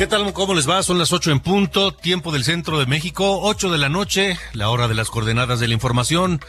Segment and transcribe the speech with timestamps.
[0.00, 0.32] ¿Qué tal?
[0.32, 0.82] ¿Cómo les va?
[0.82, 4.70] Son las 8 en punto, tiempo del centro de México, 8 de la noche, la
[4.70, 6.40] hora de las coordenadas de la información,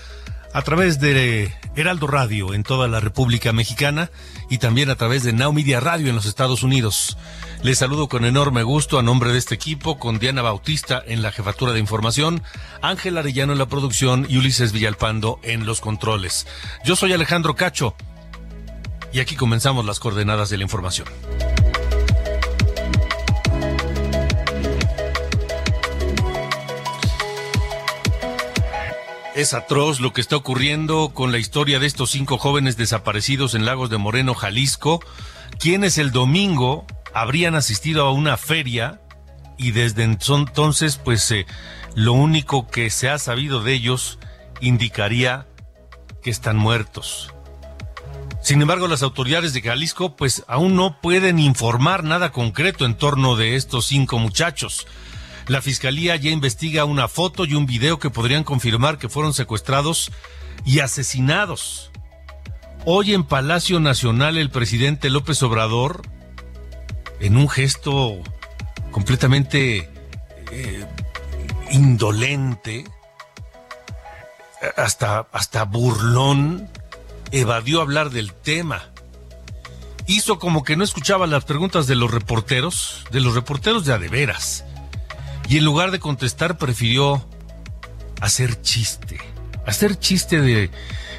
[0.53, 4.09] a través de Heraldo Radio en toda la República Mexicana
[4.49, 7.17] y también a través de Now Media Radio en los Estados Unidos.
[7.61, 11.33] Les saludo con enorme gusto a nombre de este equipo, con Diana Bautista en la
[11.33, 12.41] jefatura de información,
[12.81, 16.47] Ángel Arellano en la producción y Ulises Villalpando en los controles.
[16.85, 17.95] Yo soy Alejandro Cacho
[19.11, 21.09] y aquí comenzamos las coordenadas de la información.
[29.33, 33.65] Es atroz lo que está ocurriendo con la historia de estos cinco jóvenes desaparecidos en
[33.65, 34.99] Lagos de Moreno, Jalisco,
[35.57, 38.99] quienes el domingo habrían asistido a una feria
[39.57, 41.45] y desde entonces, pues eh,
[41.95, 44.19] lo único que se ha sabido de ellos
[44.59, 45.47] indicaría
[46.21, 47.33] que están muertos.
[48.41, 53.37] Sin embargo, las autoridades de Jalisco, pues aún no pueden informar nada concreto en torno
[53.37, 54.87] de estos cinco muchachos.
[55.51, 60.09] La fiscalía ya investiga una foto y un video que podrían confirmar que fueron secuestrados
[60.63, 61.91] y asesinados.
[62.85, 66.03] Hoy en Palacio Nacional el presidente López Obrador,
[67.19, 68.23] en un gesto
[68.91, 69.89] completamente
[70.53, 70.85] eh,
[71.71, 72.85] indolente,
[74.77, 76.69] hasta, hasta burlón,
[77.33, 78.83] evadió hablar del tema.
[80.07, 84.63] Hizo como que no escuchaba las preguntas de los reporteros, de los reporteros de adeveras
[85.47, 87.27] y en lugar de contestar prefirió
[88.21, 89.17] hacer chiste,
[89.65, 90.69] hacer chiste de,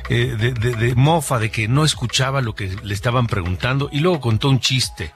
[0.09, 4.01] eh, de, de, de, mofa, de que no escuchaba lo que le estaban preguntando y
[4.01, 5.13] luego contó un chiste.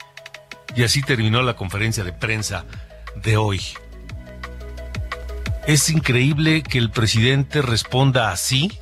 [0.75, 2.67] Y así terminó la conferencia de prensa
[3.23, 3.61] de hoy.
[5.67, 8.79] Es increíble que el presidente responda así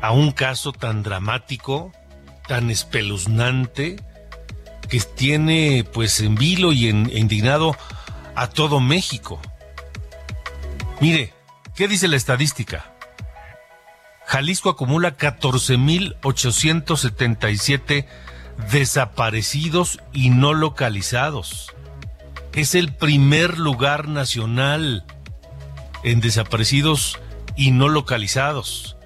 [0.00, 1.92] a un caso tan dramático,
[2.48, 3.96] tan espeluznante,
[4.88, 7.76] que tiene pues en vilo y en, indignado
[8.34, 9.40] a todo México.
[11.00, 11.32] Mire,
[11.74, 12.94] ¿qué dice la estadística?
[14.26, 18.06] Jalisco acumula 14.877
[18.70, 21.74] desaparecidos y no localizados.
[22.52, 25.04] Es el primer lugar nacional
[26.04, 27.18] en desaparecidos
[27.56, 28.96] y no localizados.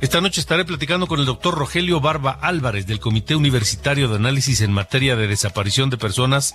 [0.00, 4.60] Esta noche estaré platicando con el doctor Rogelio Barba Álvarez del Comité Universitario de Análisis
[4.60, 6.54] en materia de desaparición de personas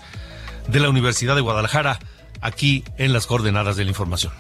[0.68, 2.00] de la Universidad de Guadalajara,
[2.42, 4.34] aquí en las coordenadas de la información.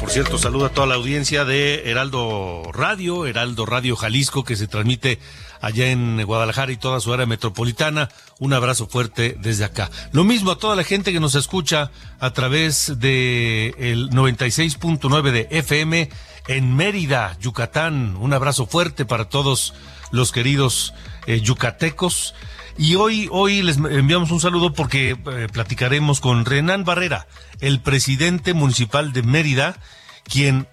[0.00, 4.66] Por cierto, saludo a toda la audiencia de Heraldo Radio, Heraldo Radio Jalisco, que se
[4.66, 5.18] transmite
[5.62, 8.10] allá en Guadalajara y toda su área metropolitana.
[8.38, 9.90] Un abrazo fuerte desde acá.
[10.12, 11.90] Lo mismo a toda la gente que nos escucha
[12.20, 16.10] a través de el 96.9 de FM
[16.48, 18.16] en Mérida, Yucatán.
[18.16, 19.74] Un abrazo fuerte para todos
[20.10, 20.94] los queridos
[21.26, 22.34] eh, yucatecos.
[22.78, 27.26] Y hoy, hoy les enviamos un saludo porque eh, platicaremos con Renan Barrera,
[27.60, 29.76] el presidente municipal de Mérida,
[30.24, 30.66] quien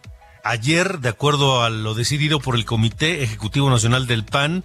[0.44, 4.64] ayer, de acuerdo a lo decidido por el Comité Ejecutivo Nacional del PAN,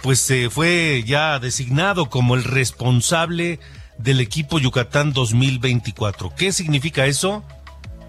[0.00, 3.58] pues se eh, fue ya designado como el responsable
[3.98, 6.34] del equipo Yucatán 2024.
[6.36, 7.42] ¿Qué significa eso?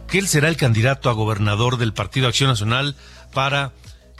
[0.08, 2.96] Que él será el candidato a gobernador del Partido Acción Nacional
[3.34, 3.74] para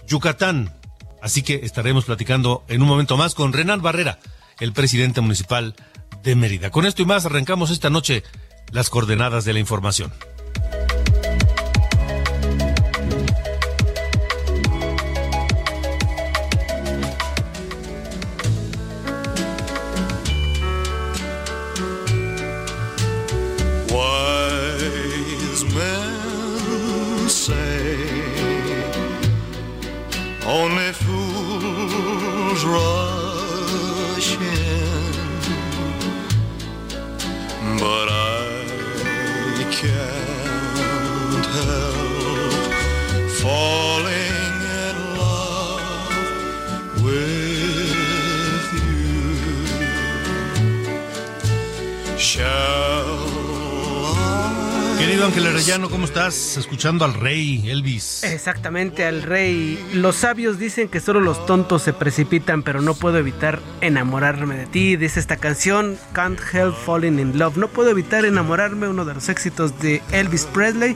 [0.08, 0.74] Yucatán.
[1.22, 4.20] Así que estaremos platicando en un momento más con Renan Barrera,
[4.60, 5.76] el presidente municipal
[6.24, 6.72] de Mérida.
[6.72, 8.24] Con esto y más arrancamos esta noche
[8.72, 10.12] las coordenadas de la información.
[55.68, 56.56] Arellano, ¿cómo estás?
[56.56, 58.24] Escuchando al rey Elvis.
[58.24, 59.78] Exactamente, al rey.
[59.92, 64.66] Los sabios dicen que solo los tontos se precipitan, pero no puedo evitar enamorarme de
[64.66, 64.96] ti.
[64.96, 67.58] Dice esta canción, Can't Help Falling in Love.
[67.58, 70.96] No puedo evitar enamorarme, uno de los éxitos de Elvis Presley.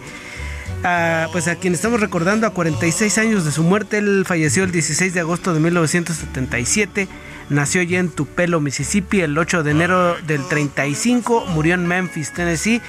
[1.34, 5.14] Pues a quien estamos recordando a 46 años de su muerte, él falleció el 16
[5.14, 7.10] de agosto de 1977.
[7.52, 11.48] Nació allí en Tupelo, Mississippi, el 8 de enero del 35.
[11.48, 12.82] Murió en Memphis, Tennessee.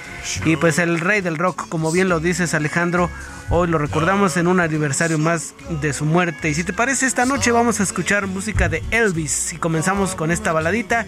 [0.45, 3.11] Y pues el rey del rock, como bien lo dices, Alejandro,
[3.51, 6.49] hoy lo recordamos en un aniversario más de su muerte.
[6.49, 9.53] Y si te parece, esta noche vamos a escuchar música de Elvis.
[9.53, 11.07] Y comenzamos con esta baladita.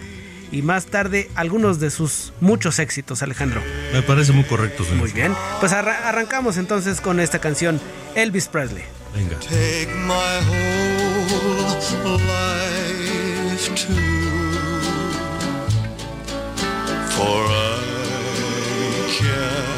[0.51, 3.61] Y más tarde, algunos de sus muchos éxitos, Alejandro.
[3.93, 4.99] Me parece muy correcto, señor.
[4.99, 5.33] Muy bien.
[5.61, 7.79] Pues arra- arrancamos entonces con esta canción,
[8.15, 8.83] Elvis Presley.
[9.15, 9.37] Venga.
[9.39, 10.13] take my
[10.45, 12.84] whole life
[13.75, 13.93] too?
[17.11, 19.74] For I can't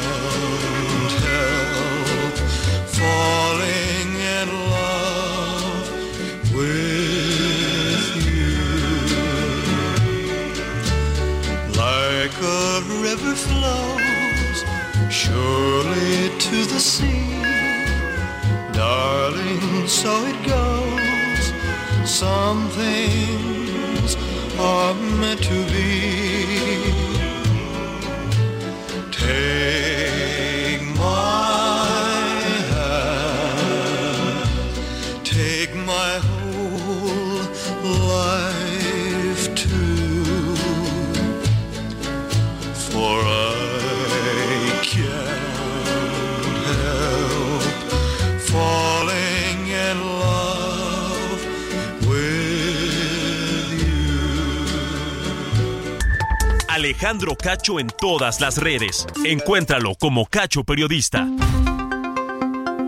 [57.08, 59.06] Alejandro Cacho en todas las redes.
[59.24, 61.26] Encuéntralo como Cacho Periodista.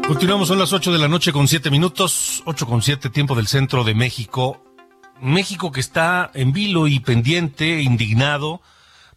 [0.07, 3.47] Continuamos, son las 8 de la noche con 7 minutos, 8 con 7 tiempo del
[3.47, 4.63] centro de México.
[5.23, 8.61] México que está en vilo y pendiente, indignado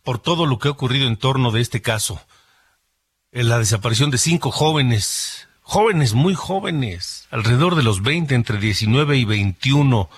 [0.04, 2.22] por todo lo que ha ocurrido en torno de este caso.
[3.34, 9.18] En la desaparición de cinco jóvenes, jóvenes, muy jóvenes, alrededor de los 20, entre 19
[9.18, 10.10] y 21,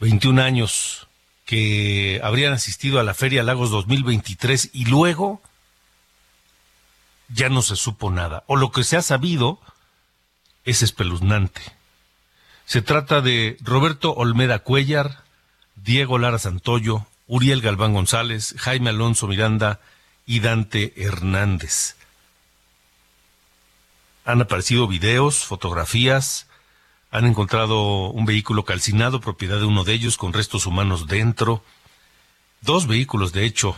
[0.00, 1.05] 21 años,
[1.46, 5.40] que habrían asistido a la Feria Lagos 2023 y luego
[7.28, 8.44] ya no se supo nada.
[8.48, 9.60] O lo que se ha sabido
[10.64, 11.62] es espeluznante.
[12.66, 15.22] Se trata de Roberto Olmeda Cuellar,
[15.76, 19.80] Diego Lara Santoyo, Uriel Galván González, Jaime Alonso Miranda
[20.26, 21.94] y Dante Hernández.
[24.24, 26.45] Han aparecido videos, fotografías,
[27.16, 31.62] han encontrado un vehículo calcinado, propiedad de uno de ellos, con restos humanos dentro.
[32.60, 33.74] Dos vehículos, de hecho,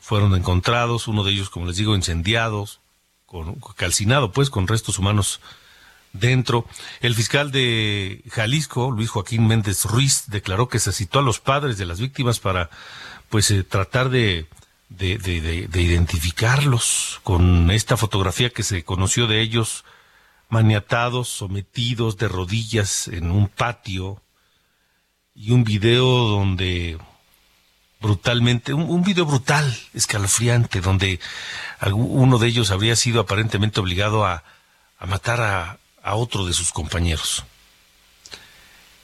[0.00, 2.80] fueron encontrados, uno de ellos, como les digo, incendiados,
[3.26, 5.40] con, calcinado, pues, con restos humanos
[6.12, 6.66] dentro.
[7.00, 11.78] El fiscal de Jalisco, Luis Joaquín Méndez Ruiz, declaró que se citó a los padres
[11.78, 12.70] de las víctimas para,
[13.28, 14.48] pues, eh, tratar de,
[14.88, 19.84] de, de- de- de identificarlos con esta fotografía que se conoció de ellos
[20.50, 24.22] maniatados, sometidos de rodillas en un patio
[25.34, 26.98] y un video donde
[28.00, 31.20] brutalmente, un, video brutal, escalofriante, donde
[31.92, 34.42] uno de ellos habría sido aparentemente obligado a,
[35.06, 37.44] matar a, a otro de sus compañeros.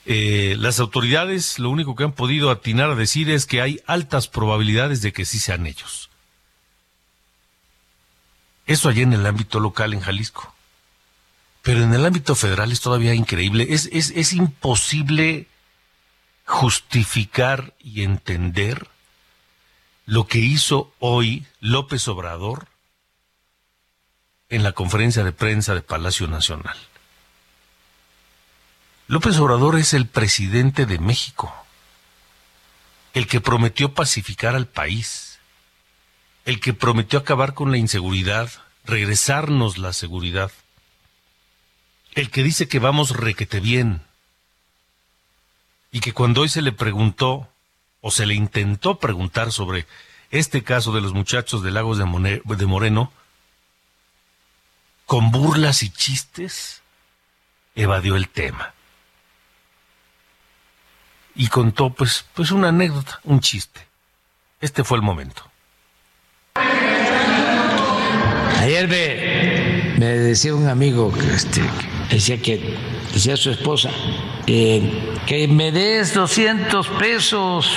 [0.09, 4.29] Eh, las autoridades lo único que han podido atinar a decir es que hay altas
[4.29, 6.09] probabilidades de que sí sean ellos.
[8.67, 10.53] Eso allá en el ámbito local en Jalisco.
[11.67, 13.67] Pero en el ámbito federal es todavía increíble.
[13.71, 15.47] Es, es, es imposible
[16.45, 18.87] justificar y entender
[20.05, 22.69] lo que hizo hoy López Obrador
[24.47, 26.77] en la conferencia de prensa de Palacio Nacional.
[29.07, 31.53] López Obrador es el presidente de México,
[33.13, 35.39] el que prometió pacificar al país,
[36.45, 38.49] el que prometió acabar con la inseguridad,
[38.85, 40.49] regresarnos la seguridad,
[42.17, 44.01] el que dice que vamos requete bien,
[45.91, 47.47] y que cuando hoy se le preguntó,
[48.01, 49.85] o se le intentó preguntar sobre
[50.31, 53.11] este caso de los muchachos de Lagos de, Moreno,
[55.05, 56.81] con burlas y chistes,
[57.75, 58.73] evadió el tema.
[61.39, 63.87] y contó pues, pues una anécdota, un chiste.
[64.59, 65.43] Este fue el momento.
[68.59, 71.61] Ayer me, decía un amigo que este,
[72.09, 72.75] decía que
[73.13, 73.89] decía su esposa
[74.45, 77.69] que me des 200 pesos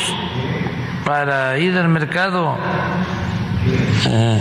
[1.04, 2.56] para ir al mercado.
[4.06, 4.40] Eh,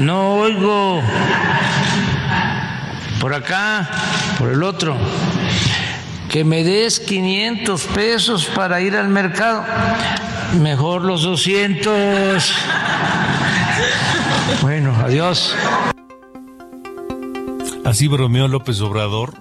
[0.00, 1.02] no oigo
[3.20, 3.88] por acá,
[4.38, 4.96] por el otro
[6.34, 9.64] que me des 500 pesos para ir al mercado.
[10.60, 12.52] Mejor los 200.
[14.62, 15.54] Bueno, adiós.
[17.84, 19.34] Así bromeó López Obrador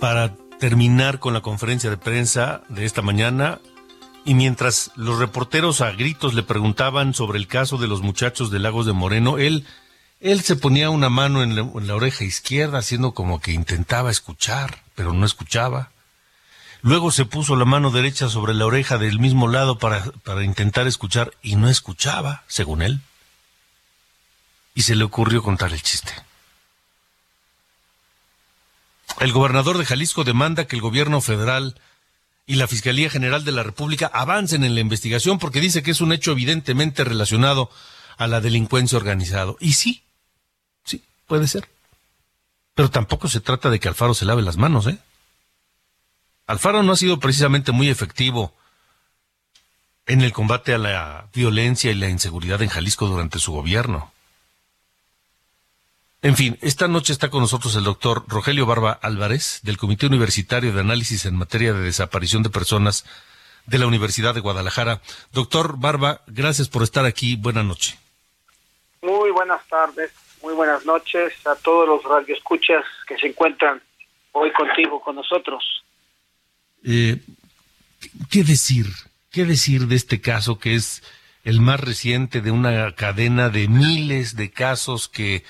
[0.00, 3.60] para terminar con la conferencia de prensa de esta mañana
[4.24, 8.58] y mientras los reporteros a gritos le preguntaban sobre el caso de los muchachos de
[8.58, 9.66] Lagos de Moreno, él,
[10.20, 15.12] él se ponía una mano en la oreja izquierda haciendo como que intentaba escuchar pero
[15.12, 15.90] no escuchaba.
[16.82, 20.88] Luego se puso la mano derecha sobre la oreja del mismo lado para, para intentar
[20.88, 23.00] escuchar y no escuchaba, según él.
[24.74, 26.12] Y se le ocurrió contar el chiste.
[29.20, 31.80] El gobernador de Jalisco demanda que el gobierno federal
[32.46, 36.00] y la Fiscalía General de la República avancen en la investigación porque dice que es
[36.00, 37.70] un hecho evidentemente relacionado
[38.18, 39.54] a la delincuencia organizada.
[39.58, 40.02] Y sí,
[40.84, 41.68] sí, puede ser.
[42.74, 44.98] Pero tampoco se trata de que Alfaro se lave las manos, ¿eh?
[46.46, 48.54] Alfaro no ha sido precisamente muy efectivo
[50.06, 54.12] en el combate a la violencia y la inseguridad en Jalisco durante su gobierno.
[56.26, 60.72] En fin, esta noche está con nosotros el doctor Rogelio Barba Álvarez, del Comité Universitario
[60.72, 63.04] de Análisis en Materia de Desaparición de Personas
[63.66, 65.00] de la Universidad de Guadalajara.
[65.30, 67.36] Doctor Barba, gracias por estar aquí.
[67.36, 67.96] Buenas noches.
[69.02, 70.10] Muy buenas tardes.
[70.42, 73.80] Muy buenas noches a todos los radioescuchas que se encuentran
[74.32, 75.62] hoy contigo, con nosotros.
[76.82, 77.20] Eh,
[78.32, 78.86] ¿Qué decir?
[79.30, 81.04] ¿Qué decir de este caso que es
[81.44, 85.44] el más reciente de una cadena de miles de casos que,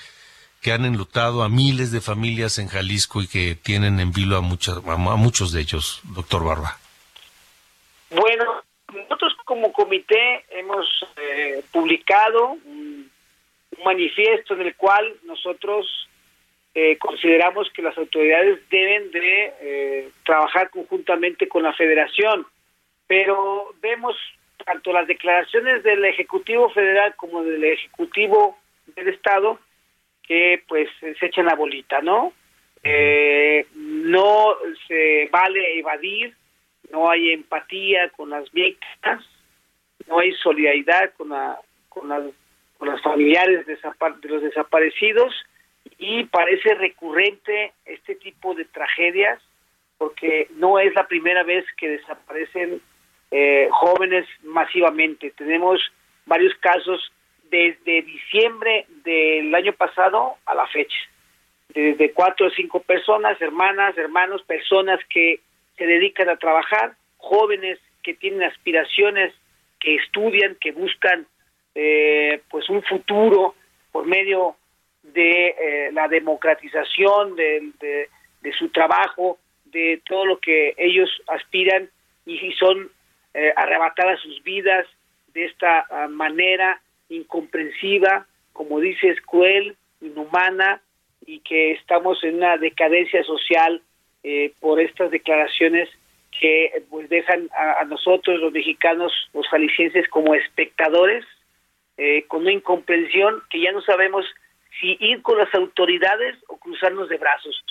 [0.61, 4.41] que han enlutado a miles de familias en Jalisco y que tienen en vilo a,
[4.41, 6.77] muchas, a muchos de ellos, doctor Barba?
[8.09, 10.87] Bueno, nosotros como comité hemos
[11.17, 13.09] eh, publicado un
[13.83, 15.85] manifiesto en el cual nosotros
[16.73, 22.45] eh, consideramos que las autoridades deben de eh, trabajar conjuntamente con la federación,
[23.07, 24.15] pero vemos
[24.65, 28.57] tanto las declaraciones del Ejecutivo Federal como del Ejecutivo
[28.95, 29.59] del Estado
[30.27, 32.33] que pues se echan la bolita, ¿no?
[32.83, 34.55] Eh, no
[34.87, 36.35] se vale evadir,
[36.91, 39.25] no hay empatía con las víctimas,
[40.07, 42.23] no hay solidaridad con la, con las
[42.77, 43.79] con familiares de
[44.29, 45.33] los desaparecidos
[45.97, 49.41] y parece recurrente este tipo de tragedias
[49.97, 52.81] porque no es la primera vez que desaparecen
[53.31, 55.31] eh, jóvenes masivamente.
[55.31, 55.81] Tenemos
[56.25, 57.11] varios casos
[57.49, 60.97] desde diciembre del año pasado a la fecha.
[61.69, 65.41] Desde cuatro o cinco personas, hermanas, hermanos, personas que
[65.77, 69.33] se dedican a trabajar, jóvenes que tienen aspiraciones,
[69.79, 71.27] que estudian, que buscan
[71.75, 73.55] eh, pues un futuro
[73.91, 74.55] por medio
[75.03, 77.71] de eh, la democratización de,
[78.41, 81.89] de, su trabajo, de todo lo que ellos aspiran
[82.25, 82.89] y, son
[83.33, 84.87] eh, arrebatadas sus vidas
[85.33, 90.81] de esta ah, manera incomprensiva, como dices, cruel, inhumana
[91.25, 93.81] y que estamos en una decadencia social
[94.23, 95.89] eh, por estas declaraciones
[96.39, 101.25] que pues dejan a, nosotros los mexicanos, los jaliscienses como espectadores
[101.97, 104.25] eh, con una incomprensión que ya no sabemos
[104.79, 107.63] si ir con las autoridades o cruzarnos de brazos.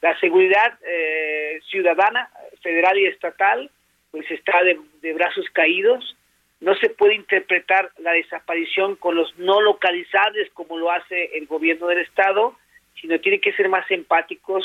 [0.00, 2.28] La seguridad eh, ciudadana,
[2.62, 3.70] federal y estatal,
[4.10, 6.16] pues está de, brazos caídos.
[6.60, 11.86] No se puede interpretar la desaparición con los no localizables como lo hace el gobierno
[11.86, 12.56] del Estado,
[13.00, 14.64] sino tiene que ser más empáticos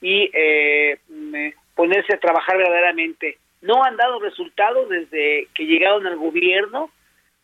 [0.00, 0.98] y eh,
[1.74, 3.38] ponerse a trabajar verdaderamente.
[3.60, 6.90] No han dado resultados desde que llegaron al gobierno,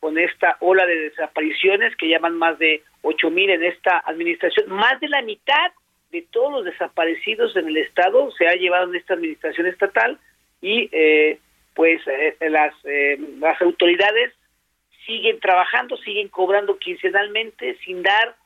[0.01, 4.71] con esta ola de desapariciones que llaman más de ocho mil en esta administración.
[4.71, 5.73] Más de la mitad
[6.11, 10.19] de todos los desaparecidos en el Estado se ha llevado en esta administración estatal
[10.61, 11.39] y eh,
[11.81, 14.35] pues eh, las, eh, las autoridades
[15.07, 18.37] siguen trabajando, siguen cobrando quincenalmente sin dar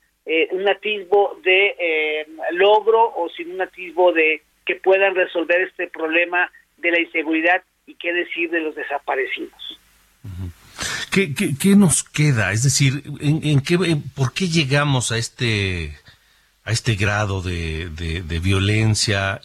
[0.52, 6.92] un atisbo de logro o sin un atisbo de que puedan resolver este problema de
[6.92, 9.80] la inseguridad y qué decir de los desaparecidos.
[11.10, 12.52] ¿Qué, nos queda?
[12.52, 13.76] Es decir, ¿en, qué,
[14.14, 15.98] ¿por qué llegamos a este,
[16.62, 17.90] a este grado de,
[18.40, 19.40] violencia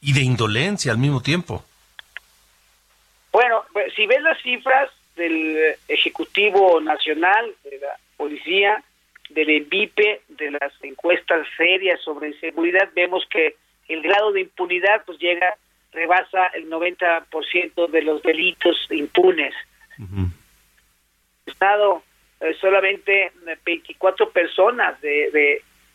[0.00, 1.64] y de indolencia al mismo tiempo?
[3.32, 8.82] Bueno, pues, si ves las cifras del Ejecutivo Nacional, de la Policía,
[9.30, 13.56] del ENVIPE, de las encuestas serias sobre seguridad, vemos que
[13.88, 15.54] el grado de impunidad pues llega,
[15.92, 19.54] rebasa el 90% de los delitos impunes.
[21.46, 22.02] Estado
[22.40, 23.32] eh, solamente
[23.64, 25.30] 24 personas de,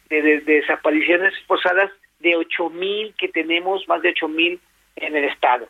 [0.10, 4.60] de, de, desapariciones esposadas de 8 mil que tenemos, más de 8 mil
[4.96, 5.68] en el Estado.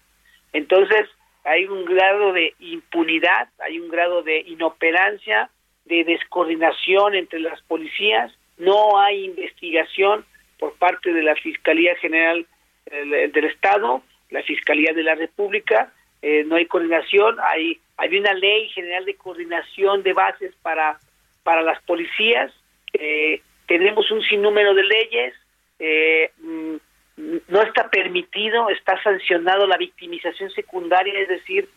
[0.51, 1.10] Entonces,
[1.43, 5.50] hay un grado de impunidad, hay un grado de inoperancia,
[5.85, 10.25] de descoordinación entre las policías, no hay investigación
[10.59, 12.45] por parte de la Fiscalía General
[12.85, 18.69] del Estado, la Fiscalía de la República, eh, no hay coordinación, hay hay una ley
[18.69, 21.00] general de coordinación de bases para
[21.43, 22.51] para las policías,
[22.93, 25.33] eh, tenemos un sinnúmero de leyes,
[25.79, 26.75] eh, mm,
[27.15, 31.70] no está permitido, está sancionado la victimización secundaria, es decir,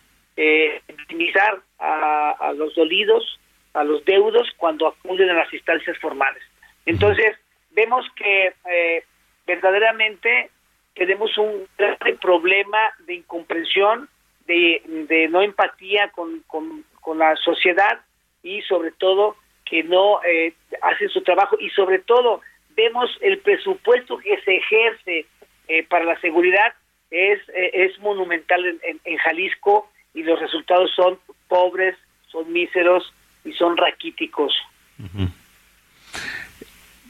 [0.89, 3.39] victimizar a, a los dolidos,
[3.75, 6.43] a los deudos cuando acuden a las instancias formales.
[6.87, 7.37] Entonces,
[7.77, 9.05] vemos que eh,
[9.47, 10.51] verdaderamente
[10.95, 14.09] tenemos un grave problema de incomprensión,
[14.47, 16.85] de, de no empatía con, con,
[17.19, 18.01] la sociedad
[18.43, 22.41] y sobre todo que no eh, hacen su trabajo y sobre todo
[22.77, 25.27] vemos el presupuesto que se ejerce
[25.69, 26.75] eh, para la seguridad
[27.11, 31.19] es, es monumental en, en Jalisco y los resultados son
[31.49, 31.97] pobres,
[32.31, 33.13] son míseros
[33.45, 34.53] y son raquíticos.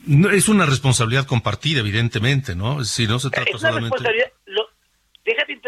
[0.06, 2.84] no, es una responsabilidad compartida, evidentemente, ¿no?
[2.84, 3.96] Si no se trata es una solamente...
[3.96, 4.32] Responsabilidad,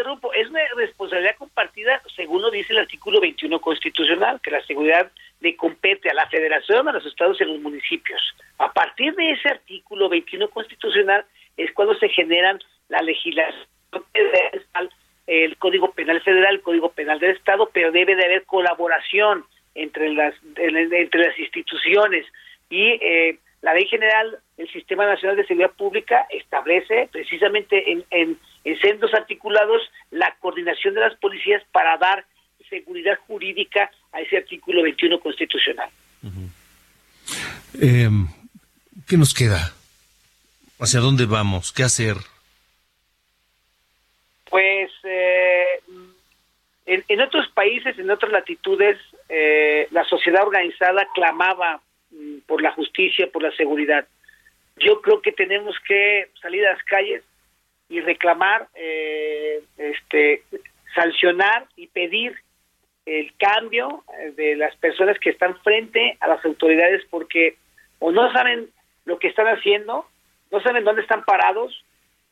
[0.09, 5.11] interrumpo, es una responsabilidad compartida, según lo dice el artículo 21 constitucional, que la seguridad
[5.39, 8.21] le compete a la federación, a los estados y a los municipios.
[8.57, 11.25] A partir de ese artículo 21 constitucional
[11.57, 13.67] es cuando se generan la legislación
[14.11, 14.89] federal,
[15.27, 19.45] el Código Penal Federal, el Código Penal del Estado, pero debe de haber colaboración
[19.75, 22.25] entre las entre las instituciones
[22.69, 28.39] y eh, la ley general del Sistema Nacional de Seguridad Pública establece precisamente en, en,
[28.81, 32.25] centros articulados la coordinación de las policías para dar
[32.69, 35.89] seguridad jurídica a ese artículo 21 constitucional.
[37.81, 38.27] Em,
[39.07, 39.73] ¿Qué nos queda?
[40.79, 41.71] ¿Hacia dónde vamos?
[41.71, 42.15] ¿Qué hacer?
[44.49, 45.81] Pues eh,
[46.85, 53.29] en, otros países, en otras latitudes, eh, la sociedad organizada clamaba mm, por la justicia,
[53.31, 54.07] por la seguridad.
[54.77, 57.23] Yo creo que tenemos que salir a las calles
[57.89, 60.43] y reclamar, eh, este,
[60.93, 62.35] sancionar y pedir
[63.05, 67.57] el cambio eh, de las personas que están frente a las autoridades porque
[67.99, 68.69] o no saben
[69.05, 70.05] lo que están haciendo,
[70.51, 71.83] no saben dónde están parados,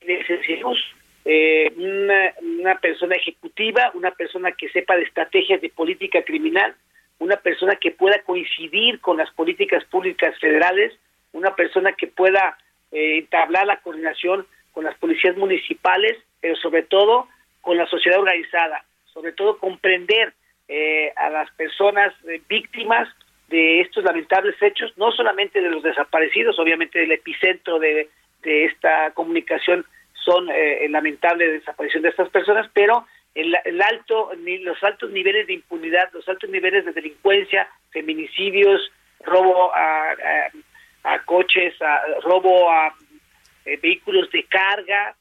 [0.06, 0.78] necesitamos
[1.26, 6.76] eh, una, una persona ejecutiva, una persona que sepa de estrategias de política criminal,
[7.20, 10.94] una persona que pueda coincidir con las políticas públicas federales,
[11.34, 12.58] una persona que pueda
[12.92, 17.28] eh, entablar la coordinación con las policías municipales, pero sobre todo
[17.62, 20.34] con la sociedad organizada, sobre todo comprender
[20.68, 23.10] eh, a las personas eh, víctimas
[23.48, 28.08] de estos lamentables hechos, no solamente de los desaparecidos, obviamente del epicentro de,
[28.44, 34.78] de esta comunicación son eh, lamentable desaparición de estas personas, pero el, alto, ni los
[34.84, 40.12] altos niveles de impunidad, los altos niveles de delincuencia, feminicidios, robo a,
[41.04, 41.74] a, coches,
[42.22, 42.94] robo a
[43.68, 45.16] eh, vehículos de carga,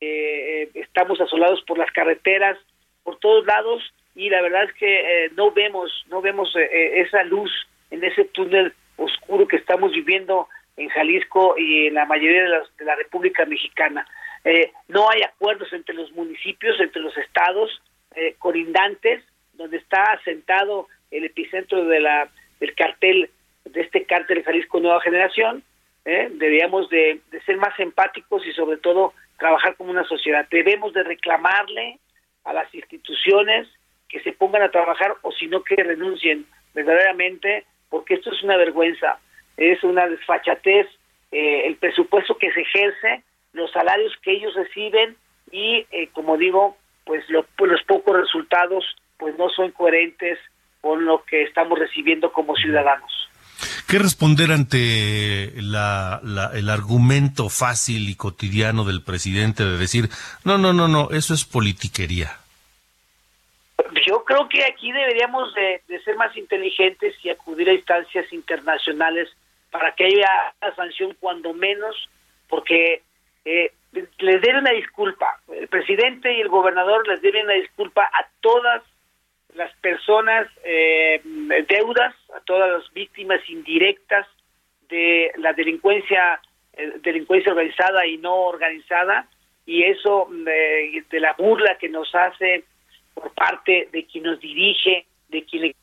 [0.00, 2.58] eh, estamos asolados por las carreteras,
[3.02, 3.82] por todos lados
[4.14, 7.50] y la verdad es que no vemos, no vemos esa luz
[7.90, 12.84] en ese túnel oscuro que estamos viviendo en Jalisco y en la mayoría de, de
[12.84, 14.06] la República Mexicana.
[14.44, 17.70] Eh, no hay acuerdos entre los municipios, entre los estados
[18.14, 22.28] eh, colindantes, donde está asentado el epicentro de la,
[22.60, 23.30] del cartel,
[23.64, 25.62] de este cártel Jalisco Nueva Generación.
[26.04, 26.28] ¿Eh?
[26.32, 30.46] Deberíamos de, ser más empáticos y sobre todo trabajar como una sociedad.
[30.50, 31.98] Debemos de reclamarle
[32.44, 33.68] a las instituciones
[34.08, 38.56] que se pongan a trabajar o si no que renuncien verdaderamente, porque esto es una
[38.56, 39.18] vergüenza,
[39.56, 40.86] es una desfachatez,
[41.30, 45.16] el presupuesto que se ejerce los salarios que ellos reciben
[45.50, 47.24] y, eh, como digo, pues,
[47.56, 48.84] pues los pocos resultados
[49.18, 50.38] pues no son coherentes
[50.80, 53.13] con lo que estamos recibiendo como ciudadanos.
[53.94, 56.20] ¿Qué responder ante la,
[56.52, 60.08] el argumento fácil y cotidiano del presidente de decir,
[60.44, 62.36] no, no, no, no, eso es politiquería?
[64.04, 69.28] Yo creo que aquí deberíamos de, ser más inteligentes y acudir a instancias internacionales
[69.70, 70.28] para que haya
[70.60, 71.94] una sanción cuando menos,
[72.48, 73.00] porque
[73.44, 75.38] eh, les deben una disculpa.
[75.56, 78.82] El presidente y el gobernador les deben una disculpa a todas
[79.54, 81.20] las personas eh,
[81.68, 84.26] deudas, a todas las víctimas indirectas
[84.88, 86.40] de la delincuencia,
[86.72, 89.28] eh, delincuencia organizada y no organizada,
[89.66, 92.64] y eso eh, de la burla que nos hace
[93.14, 95.76] por parte de quien nos dirige, de quien le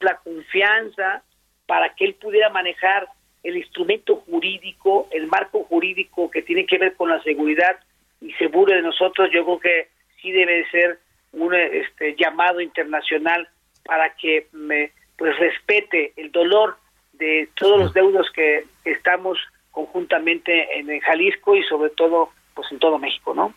[0.00, 1.24] la confianza
[1.66, 3.08] para que él pudiera manejar
[3.42, 7.80] el instrumento jurídico, el marco jurídico que tiene que ver con la seguridad
[8.20, 9.88] y seguro de nosotros, yo creo que
[10.20, 10.98] sí debe ser
[11.32, 13.48] un este, llamado internacional
[13.84, 16.78] para que me, pues respete el dolor
[17.12, 19.38] de todos los deudos que estamos
[19.70, 23.54] conjuntamente en Jalisco y sobre todo pues en todo México, ¿no?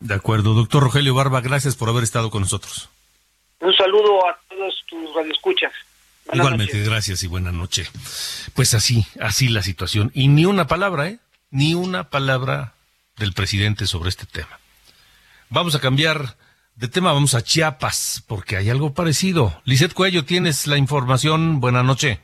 [0.00, 2.90] De acuerdo, doctor Rogelio Barba, gracias por haber estado con nosotros.
[3.60, 5.72] Un saludo a todos tus radioescuchas.
[6.32, 7.86] Igualmente, gracias y buena noche.
[8.54, 10.10] Pues así, así la situación.
[10.14, 11.18] Y ni una palabra, ¿eh?
[11.50, 12.74] Ni una palabra
[13.16, 14.58] del presidente sobre este tema.
[15.50, 16.36] Vamos a cambiar
[16.76, 19.60] de tema, vamos a Chiapas, porque hay algo parecido.
[19.64, 21.60] Lizeth Cuello, tienes la información.
[21.60, 22.20] Buena noche.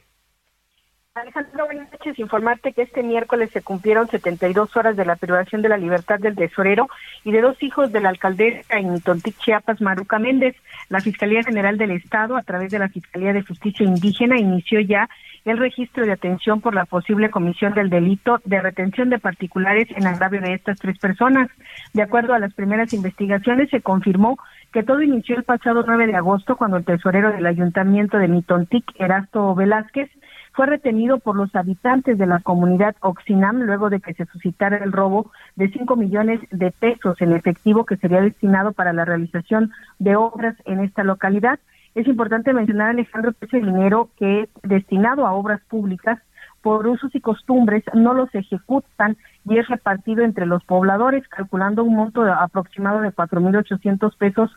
[1.20, 2.18] Alejandro, buenas noches.
[2.18, 6.34] Informarte que este miércoles se cumplieron 72 horas de la privación de la libertad del
[6.34, 6.88] tesorero
[7.24, 10.56] y de dos hijos de la alcaldesa en Tontic, Chiapas, Maruca Méndez.
[10.88, 15.08] La Fiscalía General del Estado, a través de la Fiscalía de Justicia Indígena, inició ya
[15.44, 20.06] el registro de atención por la posible comisión del delito de retención de particulares en
[20.06, 21.50] agravio de estas tres personas.
[21.92, 24.38] De acuerdo a las primeras investigaciones, se confirmó
[24.72, 28.84] que todo inició el pasado 9 de agosto cuando el tesorero del ayuntamiento de Mitontic,
[28.98, 30.10] Erasto Velázquez,
[30.52, 34.92] fue retenido por los habitantes de la comunidad Oxinam luego de que se suscitara el
[34.92, 40.16] robo de 5 millones de pesos en efectivo que sería destinado para la realización de
[40.16, 41.58] obras en esta localidad.
[41.94, 46.20] Es importante mencionar, Alejandro, que ese dinero que es destinado a obras públicas
[46.62, 49.16] por usos y costumbres no los ejecutan
[49.50, 54.48] y es repartido entre los pobladores, calculando un monto aproximado de 4.800 pesos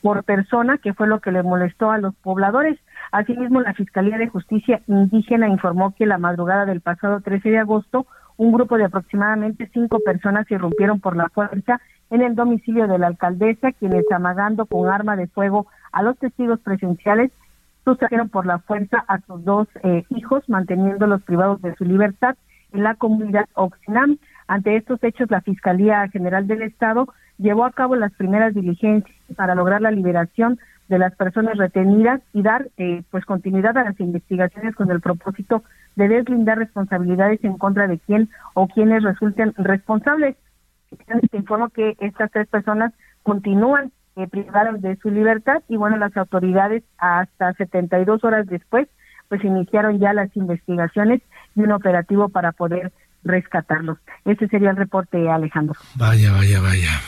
[0.00, 2.78] por persona, que fue lo que le molestó a los pobladores.
[3.12, 8.06] Asimismo, la Fiscalía de Justicia Indígena informó que la madrugada del pasado 13 de agosto,
[8.38, 13.08] un grupo de aproximadamente cinco personas irrumpieron por la fuerza en el domicilio de la
[13.08, 17.32] alcaldesa, quienes amagando con arma de fuego a los testigos presenciales,
[17.84, 22.34] sustrajeron por la fuerza a sus dos eh, hijos, manteniéndolos privados de su libertad
[22.72, 24.18] en la comunidad Oxinam.
[24.48, 27.06] Ante estos hechos, la Fiscalía General del Estado
[27.36, 30.58] llevó a cabo las primeras diligencias para lograr la liberación
[30.88, 35.62] de las personas retenidas y dar eh, pues continuidad a las investigaciones con el propósito
[35.96, 40.34] de deslindar responsabilidades en contra de quien o quienes resulten responsables.
[41.30, 46.16] Te informo que estas tres personas continúan eh, privadas de su libertad y bueno, las
[46.16, 48.88] autoridades hasta 72 horas después
[49.28, 51.20] pues iniciaron ya las investigaciones
[51.54, 52.92] y un operativo para poder
[53.24, 53.98] rescatarlos.
[54.24, 55.78] Ese sería el reporte, Alejandro.
[55.94, 57.00] Vaya, vaya, vaya.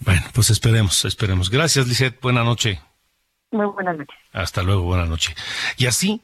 [0.00, 1.50] Bueno, pues esperemos, esperemos.
[1.50, 2.20] Gracias, Lisette.
[2.20, 2.80] Buena noche.
[3.50, 4.16] Muy buenas noches.
[4.32, 5.34] Hasta luego, buena noche.
[5.76, 6.22] Y así,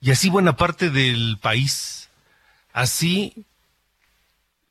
[0.00, 2.08] y así buena parte del país,
[2.72, 3.44] así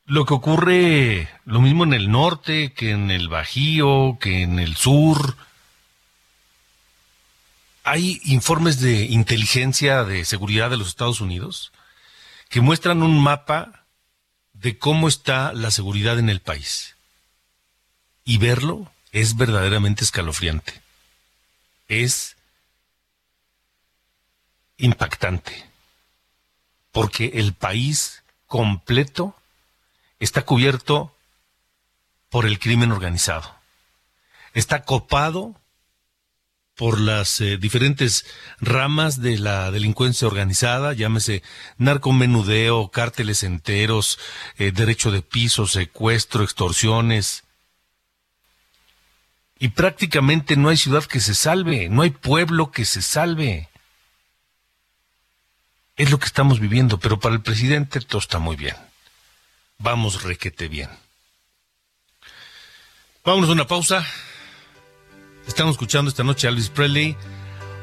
[0.06, 4.76] lo que ocurre, lo mismo en el norte, que en el Bajío, que en el
[4.76, 5.36] sur.
[7.84, 11.74] Hay informes de inteligencia de seguridad de los Estados Unidos
[12.50, 13.86] que muestran un mapa
[14.54, 16.96] de cómo está la seguridad en el país
[18.24, 20.82] y verlo es verdaderamente escalofriante.
[21.88, 22.36] Es
[24.78, 25.66] impactante.
[26.92, 29.36] Porque el país completo
[30.20, 31.16] está cubierto
[32.30, 33.56] por el crimen organizado.
[34.54, 35.56] Está copado
[36.78, 38.26] por las eh, diferentes
[38.62, 41.42] ramas de la delincuencia organizada, llámese
[41.78, 44.20] narcomenudeo, cárteles enteros,
[44.58, 47.44] eh, derecho de piso, secuestro, extorsiones,
[49.60, 53.70] y prácticamente no hay ciudad que se salve, no hay pueblo que se salve.
[55.96, 58.76] Es lo que estamos viviendo, pero para el presidente todo está muy bien.
[59.80, 60.90] Vamos requete bien.
[63.26, 64.06] Vámonos a una pausa.
[65.48, 67.16] Estamos escuchando esta noche a Elvis Presley,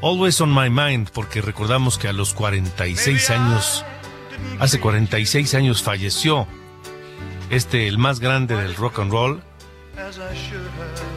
[0.03, 3.85] Always on My Mind, porque recordamos que a los 46 años,
[4.61, 6.47] hace 46 años falleció
[7.51, 9.43] este, el más grande del rock and roll,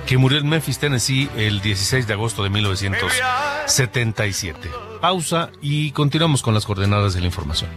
[0.05, 4.71] que murió en Memphis, Tennessee, el 16 de agosto de 1977.
[5.01, 7.69] Pausa y continuamos con las coordenadas de la información.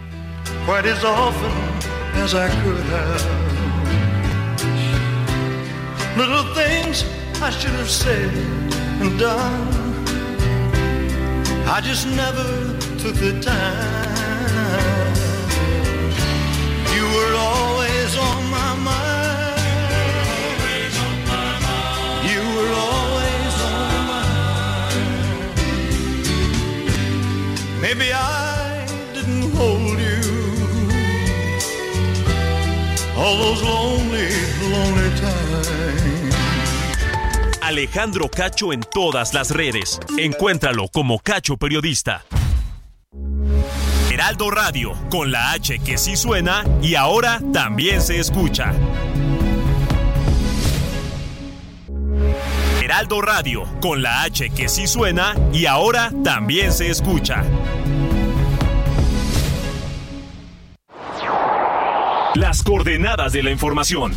[6.16, 7.04] Little things
[7.40, 8.59] I should have said
[9.00, 9.68] and done.
[11.66, 15.14] I just never took the time.
[16.94, 19.60] You were always on my mind.
[22.30, 25.52] You were always on my mind.
[27.80, 30.20] Maybe I didn't hold you
[33.16, 34.30] all those lonely,
[34.74, 35.09] lonely
[37.70, 40.00] Alejandro Cacho en todas las redes.
[40.18, 42.24] Encuéntralo como Cacho Periodista.
[44.10, 48.72] Heraldo Radio, con la H que sí suena y ahora también se escucha.
[52.82, 57.44] Heraldo Radio, con la H que sí suena y ahora también se escucha.
[62.34, 64.16] Las coordenadas de la información.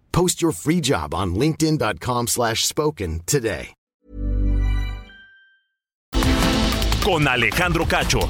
[0.11, 3.73] Post your free job on linkedin.com/spoken slash spoken today.
[7.03, 8.29] Con Alejandro Cacho.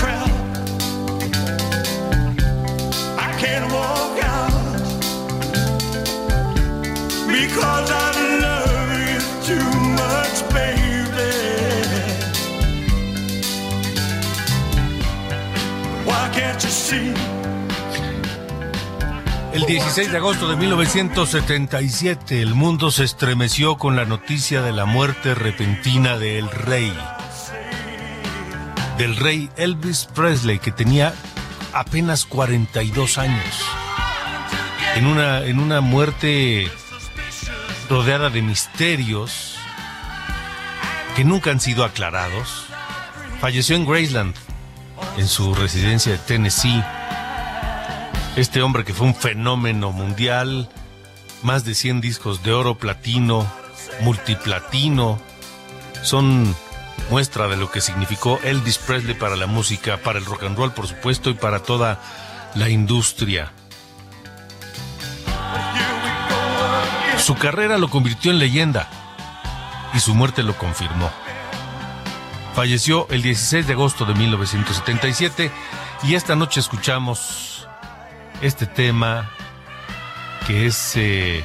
[19.53, 24.85] El 16 de agosto de 1977, el mundo se estremeció con la noticia de la
[24.85, 26.93] muerte repentina del rey.
[28.97, 31.13] Del rey Elvis Presley, que tenía
[31.73, 33.65] apenas 42 años.
[34.95, 36.69] En una, en una muerte
[37.91, 39.57] rodeada de misterios
[41.17, 42.67] que nunca han sido aclarados.
[43.41, 44.33] Falleció en Graceland,
[45.17, 46.81] en su residencia de Tennessee.
[48.37, 50.69] Este hombre que fue un fenómeno mundial,
[51.43, 53.45] más de 100 discos de oro, platino,
[53.99, 55.19] multiplatino,
[56.01, 56.55] son
[57.09, 60.71] muestra de lo que significó Elvis Presley para la música, para el rock and roll,
[60.71, 62.01] por supuesto, y para toda
[62.55, 63.51] la industria.
[67.21, 68.89] Su carrera lo convirtió en leyenda
[69.93, 71.11] y su muerte lo confirmó.
[72.55, 75.51] Falleció el 16 de agosto de 1977
[76.03, 77.67] y esta noche escuchamos
[78.41, 79.29] este tema
[80.47, 81.43] que es eh,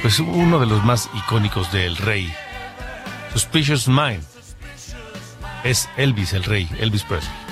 [0.00, 2.32] pues uno de los más icónicos del rey.
[3.32, 4.22] Suspicious Mind.
[5.64, 7.51] Es Elvis el rey, Elvis Presley.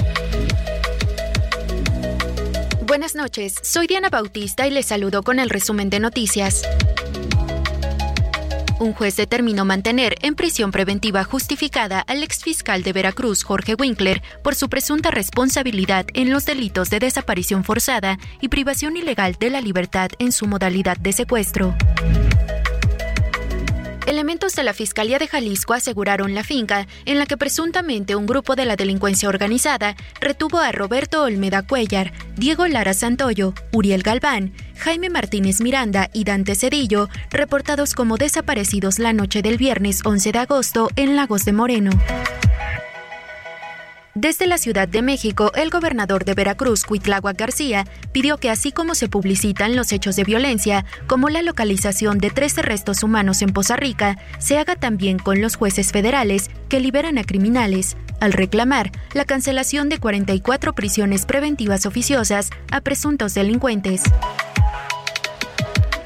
[3.13, 6.61] Buenas noches, soy Diana Bautista y les saludo con el resumen de noticias.
[8.79, 14.55] Un juez determinó mantener en prisión preventiva justificada al exfiscal de Veracruz, Jorge Winkler, por
[14.55, 20.11] su presunta responsabilidad en los delitos de desaparición forzada y privación ilegal de la libertad
[20.17, 21.75] en su modalidad de secuestro.
[24.07, 28.55] Elementos de la Fiscalía de Jalisco aseguraron la finca en la que presuntamente un grupo
[28.55, 35.09] de la delincuencia organizada retuvo a Roberto Olmeda Cuellar, Diego Lara Santoyo, Uriel Galván, Jaime
[35.09, 40.89] Martínez Miranda y Dante Cedillo, reportados como desaparecidos la noche del viernes 11 de agosto
[40.95, 41.91] en Lagos de Moreno.
[44.13, 48.93] Desde la Ciudad de México, el gobernador de Veracruz, Cuitláhuac García, pidió que así como
[48.93, 53.77] se publicitan los hechos de violencia, como la localización de 13 restos humanos en Poza
[53.77, 59.23] Rica, se haga también con los jueces federales que liberan a criminales, al reclamar la
[59.23, 64.03] cancelación de 44 prisiones preventivas oficiosas a presuntos delincuentes.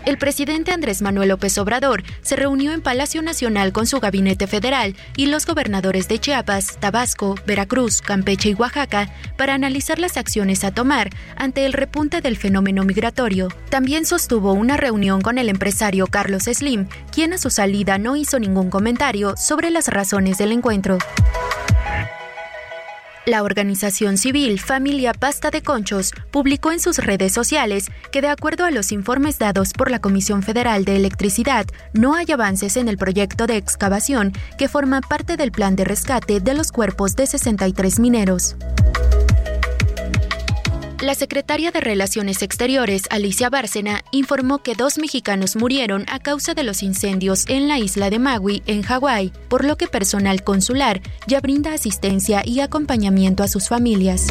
[0.06, 4.96] El presidente Andrés Manuel López Obrador se reunió en Palacio Nacional con su gabinete federal
[5.18, 10.72] y los gobernadores de Chiapas, Tabasco, Veracruz, Campeche y Oaxaca para analizar las acciones a
[10.72, 13.48] tomar ante el repunte del fenómeno migratorio.
[13.70, 18.40] También sostuvo una reunión con el empresario Carlos Slim, quien a su salida no hizo
[18.40, 21.00] ningún comentario sobre las razones del encuentro.
[23.26, 28.66] La organización civil Familia Pasta de Conchos publicó en sus redes sociales que de acuerdo
[28.66, 32.98] a los informes dados por la Comisión Federal de Electricidad, no hay avances en el
[32.98, 38.00] proyecto de excavación que forma parte del plan de rescate de los cuerpos de 63
[38.00, 38.58] mineros.
[41.02, 46.64] La secretaria de Relaciones Exteriores, Alicia Bárcena, informó que dos mexicanos murieron a causa de
[46.64, 51.42] los incendios en la isla de Maui, en Hawái, por lo que personal consular ya
[51.42, 54.28] brinda asistencia y acompañamiento a sus familias.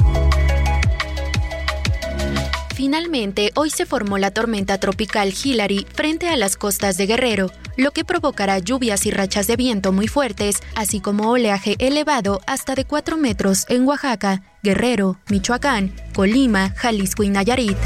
[2.84, 7.92] Finalmente, hoy se formó la tormenta tropical Hillary frente a las costas de Guerrero, lo
[7.92, 12.84] que provocará lluvias y rachas de viento muy fuertes, así como oleaje elevado hasta de
[12.84, 17.78] 4 metros en Oaxaca, Guerrero, Michoacán, Colima, Jalisco y Nayarit.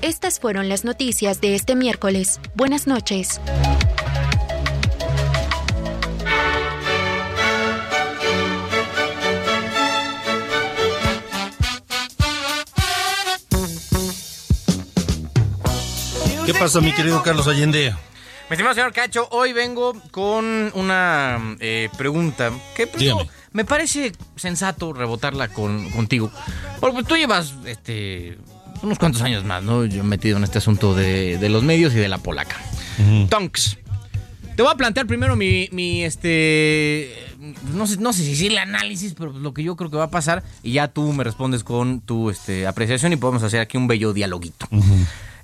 [0.00, 2.40] Estas fueron las noticias de este miércoles.
[2.54, 3.42] Buenas noches.
[16.46, 17.94] ¿Qué pasa, mi querido Carlos Allende?
[18.50, 23.04] Mi estimado señor Cacho, hoy vengo con una eh, pregunta que pues,
[23.52, 26.30] me parece sensato rebotarla con, contigo.
[26.80, 28.38] Porque pues, tú llevas este,
[28.82, 29.84] unos cuantos años más, ¿no?
[29.84, 32.56] Yo metido en este asunto de, de los medios y de la polaca.
[33.30, 33.78] Tonks.
[34.56, 37.10] Te voy a plantear primero mi, mi, este,
[37.72, 40.10] no sé, no sé si decirle análisis, pero lo que yo creo que va a
[40.10, 43.86] pasar y ya tú me respondes con tu este, apreciación y podemos hacer aquí un
[43.86, 44.68] bello dialoguito.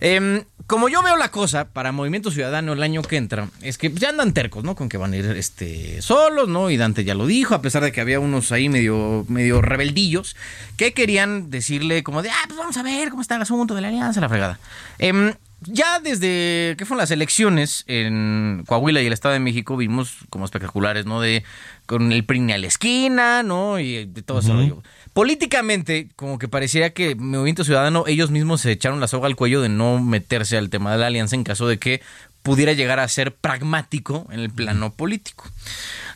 [0.00, 3.90] Em, como yo veo la cosa para Movimiento Ciudadano el año que entra, es que
[3.90, 4.76] ya andan tercos, ¿no?
[4.76, 6.68] Con que van a ir este, solos, ¿no?
[6.68, 10.36] Y Dante ya lo dijo, a pesar de que había unos ahí medio, medio rebeldillos
[10.76, 13.80] que querían decirle como de, ah, pues vamos a ver cómo está el asunto de
[13.80, 14.60] la alianza, la fregada.
[14.98, 20.18] Em, ya desde que fueron las elecciones en Coahuila y el Estado de México vimos
[20.28, 21.22] como espectaculares, ¿no?
[21.22, 21.44] De
[21.86, 23.80] con el PRI a la esquina, ¿no?
[23.80, 24.82] Y de todo ese rollo.
[25.18, 29.60] Políticamente, como que parecía que Movimiento Ciudadano, ellos mismos se echaron la soga al cuello
[29.60, 32.00] de no meterse al tema de la alianza en caso de que
[32.44, 35.50] pudiera llegar a ser pragmático en el plano político.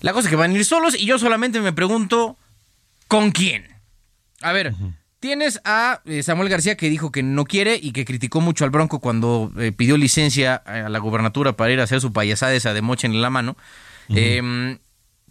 [0.02, 2.36] La cosa es que van a ir solos y yo solamente me pregunto,
[3.08, 3.66] ¿con quién?
[4.40, 4.72] A ver,
[5.18, 8.70] tienes a eh, Samuel García que dijo que no quiere y que criticó mucho al
[8.70, 12.72] Bronco cuando eh, pidió licencia a la gubernatura para ir a hacer su payasada esa
[12.72, 13.56] de moche en la mano.
[14.10, 14.78] Eh,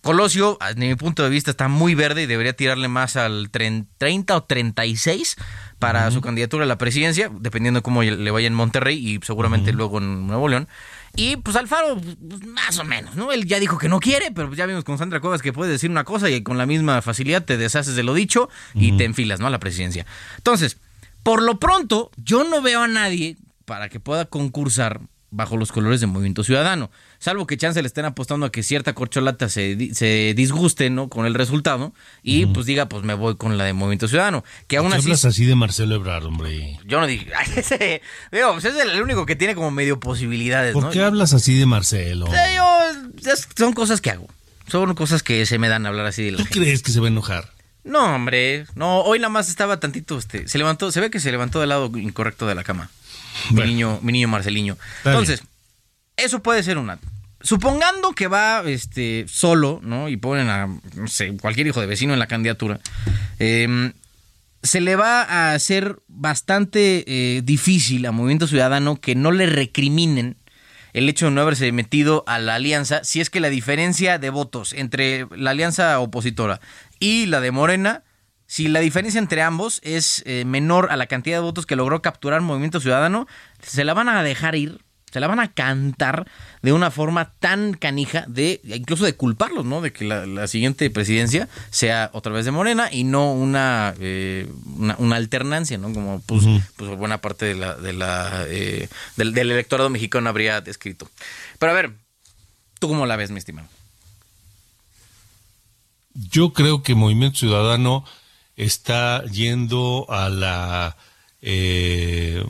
[0.02, 3.86] Colosio, a mi punto de vista, está muy verde y debería tirarle más al tren-
[4.00, 5.36] 30 o 36
[5.78, 9.74] para su candidatura a la presidencia, dependiendo de cómo le vaya en Monterrey y seguramente
[9.74, 10.68] luego en Nuevo León.
[11.16, 13.32] Y pues Alfaro, pues, más o menos, ¿no?
[13.32, 15.90] Él ya dijo que no quiere, pero ya vimos con Sandra Cuevas que puede decir
[15.90, 19.40] una cosa y con la misma facilidad te deshaces de lo dicho y te enfilas,
[19.40, 19.48] ¿no?
[19.48, 20.06] A la presidencia.
[20.38, 20.78] Entonces,
[21.24, 25.02] por lo pronto, yo no veo a nadie para que pueda concursar
[25.32, 26.92] bajo los colores de Movimiento Ciudadano.
[27.18, 31.08] Salvo que chance le estén apostando a que cierta corcholata se, se disguste, ¿no?
[31.10, 34.44] Con el resultado y pues diga, pues me voy con la de Movimiento Ciudadano.
[34.68, 35.08] Que aún ¿Por qué así...
[35.08, 36.78] hablas así de Marcelo Ebrard, hombre?
[36.86, 37.28] Yo no dije...
[37.56, 38.02] Ese,
[38.32, 40.90] digo, pues es el único que tiene como medio posibilidades, ¿Por ¿no?
[40.92, 42.28] qué hablas así de Marcelo?
[42.28, 44.28] Yo- son cosas que hago.
[44.68, 47.00] Son cosas que se me dan a hablar así de la ¿Tú crees que se
[47.00, 47.50] va a enojar?
[47.84, 48.66] No, hombre.
[48.76, 51.70] No, hoy nada más estaba tantito, este, se levantó, se ve que se levantó del
[51.70, 52.90] lado incorrecto de la cama.
[53.50, 54.78] Mi niño, mi niño Marceliño.
[54.98, 55.44] Está Entonces,
[56.18, 57.00] eso puede ser una.
[57.42, 60.10] Supongando que va este solo, ¿no?
[60.10, 62.80] Y ponen a, no sé, cualquier hijo de vecino en la candidatura.
[63.40, 63.94] eh,
[64.64, 70.38] se le va a hacer bastante eh, difícil a Movimiento Ciudadano que no le recriminen
[70.94, 74.30] el hecho de no haberse metido a la alianza, si es que la diferencia de
[74.30, 76.60] votos entre la alianza opositora
[77.00, 78.04] y la de Morena,
[78.52, 82.02] si la diferencia entre ambos es eh, menor a la cantidad de votos que logró
[82.02, 83.26] capturar Movimiento Ciudadano,
[83.62, 86.28] se la van a dejar ir, se la van a cantar
[86.62, 89.80] de una forma tan canija de incluso de culparlos, ¿no?
[89.80, 94.52] De que la, siguiente presidencia sea otra vez de Morena y no una eh,
[94.98, 95.94] una, alternancia, ¿no?
[95.94, 96.44] Como pues,
[96.76, 101.10] pues, buena parte de la, de la eh, del, del electorado mexicano habría descrito.
[101.58, 101.94] Pero a ver,
[102.80, 103.70] ¿tú cómo la ves, mi estimado?
[106.14, 108.04] Yo creo que Movimiento Ciudadano
[108.66, 110.96] está yendo a la
[111.42, 112.44] eh,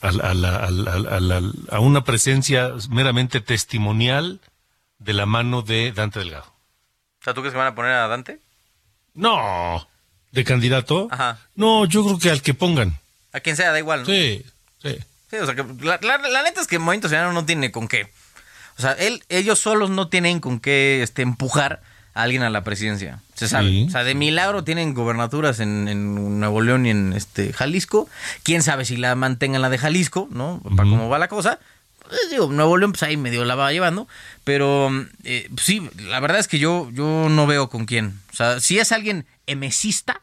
[0.00, 4.40] a, una presencia meramente testimonial
[4.98, 6.46] de la mano de Dante Delgado.
[7.20, 8.40] O sea, ¿tú crees que van a poner a Dante?
[9.14, 9.86] No,
[10.32, 11.08] de candidato.
[11.10, 11.38] Ajá.
[11.54, 12.98] No, yo creo que al que pongan.
[13.32, 14.00] A quien sea, da igual.
[14.00, 14.06] ¿no?
[14.06, 14.44] Sí,
[14.82, 14.98] sí.
[15.30, 18.12] Sí, o sea, que la, la, neta es que Movimiento Ciudadano no tiene con qué.
[18.78, 21.82] O sea, él, ellos solos no tienen con qué este, empujar
[22.14, 23.20] a alguien a la presidencia.
[23.34, 23.86] Se sabe.
[23.86, 28.08] O sea, de milagro tienen gobernaturas en, Nuevo León y en este Jalisco.
[28.42, 30.60] Quién sabe si la mantengan la de Jalisco, ¿no?
[30.76, 31.58] Para cómo va la cosa.
[32.12, 34.06] Pues, digo, Nuevo León, pues ahí medio la va llevando.
[34.44, 34.90] Pero
[35.24, 38.20] eh, sí, la verdad es que yo, yo no veo con quién.
[38.32, 40.20] O sea, si es alguien emesista,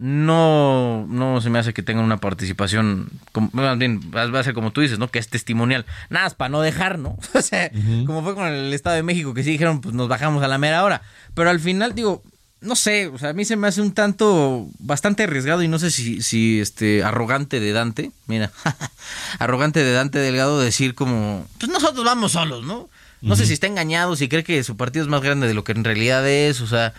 [0.00, 3.10] no, no se me hace que tengan una participación,
[3.52, 5.10] más bien, va a ser como tú dices, ¿no?
[5.10, 5.84] Que es testimonial.
[6.08, 7.18] Nada, es para no dejar, ¿no?
[7.34, 7.70] O sea,
[8.06, 10.56] como fue con el Estado de México, que sí dijeron, pues nos bajamos a la
[10.56, 11.02] mera hora.
[11.34, 12.22] Pero al final, digo,
[12.62, 15.78] no sé, o sea, a mí se me hace un tanto bastante arriesgado y no
[15.78, 18.50] sé si, si este, arrogante de Dante, mira,
[19.38, 22.88] arrogante de Dante Delgado decir como, pues nosotros vamos solos, ¿no?
[23.20, 25.62] No sé si está engañado, si cree que su partido es más grande de lo
[25.62, 26.94] que en realidad es, o sea,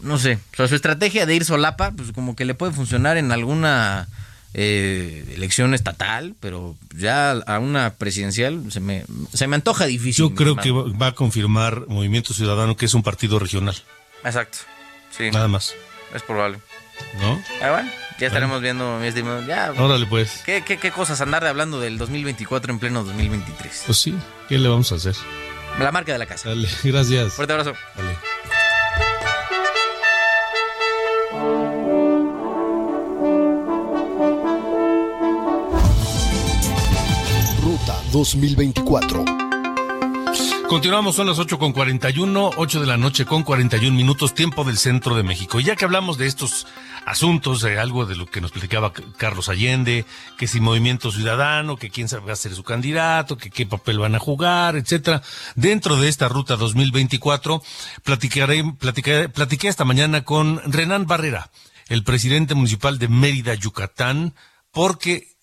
[0.00, 3.16] no sé, o sea, su estrategia de ir solapa, pues como que le puede funcionar
[3.16, 4.08] en alguna
[4.54, 10.28] eh, elección estatal, pero ya a una presidencial se me, se me antoja difícil.
[10.28, 13.76] Yo creo que va a confirmar Movimiento Ciudadano que es un partido regional.
[14.24, 14.58] Exacto,
[15.10, 15.30] sí.
[15.30, 15.74] Nada más.
[16.14, 16.58] Es probable.
[17.20, 17.42] ¿No?
[17.60, 17.90] Ah, bueno,
[18.20, 19.44] ya estaremos viendo, mi estimado.
[19.44, 20.42] Ya, Órale, pues.
[20.46, 23.82] ¿qué, ¿qué, qué, cosas andar de hablando del 2024 en pleno 2023?
[23.86, 24.14] Pues sí,
[24.48, 25.16] ¿qué le vamos a hacer?
[25.80, 26.50] La marca de la casa.
[26.50, 27.32] Dale, gracias.
[27.32, 27.74] Fuerte abrazo.
[27.96, 28.33] Dale.
[38.14, 39.24] 2024.
[40.68, 44.78] Continuamos, son las 8 con 41, 8 de la noche con 41 minutos, tiempo del
[44.78, 45.58] centro de México.
[45.58, 46.68] Y ya que hablamos de estos
[47.06, 50.04] asuntos, de algo de lo que nos platicaba Carlos Allende,
[50.38, 54.14] que si Movimiento Ciudadano, que quién va a ser su candidato, que qué papel van
[54.14, 55.20] a jugar, etcétera.
[55.56, 57.64] Dentro de esta ruta 2024,
[58.04, 61.50] platicaré, platicaré, platiqué esta mañana con Renán Barrera,
[61.88, 64.36] el presidente municipal de Mérida, Yucatán,
[64.70, 65.33] porque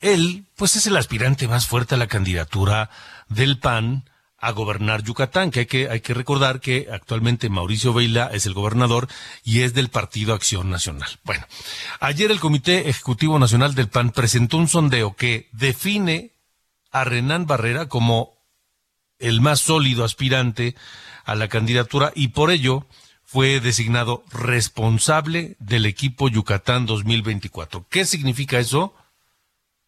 [0.00, 2.90] él, pues es el aspirante más fuerte a la candidatura
[3.28, 4.04] del PAN
[4.40, 9.08] a gobernar Yucatán, que hay que, recordar que actualmente Mauricio Veila es el gobernador
[9.42, 11.10] y es del Partido Acción Nacional.
[11.24, 11.44] Bueno,
[11.98, 16.32] ayer el Comité Ejecutivo Nacional del PAN presentó un sondeo que define
[16.92, 18.38] a Renán Barrera como
[19.18, 20.76] el más sólido aspirante
[21.24, 22.86] a la candidatura y por ello
[23.24, 27.86] fue designado responsable del equipo Yucatán 2024.
[27.90, 28.94] ¿Qué significa eso?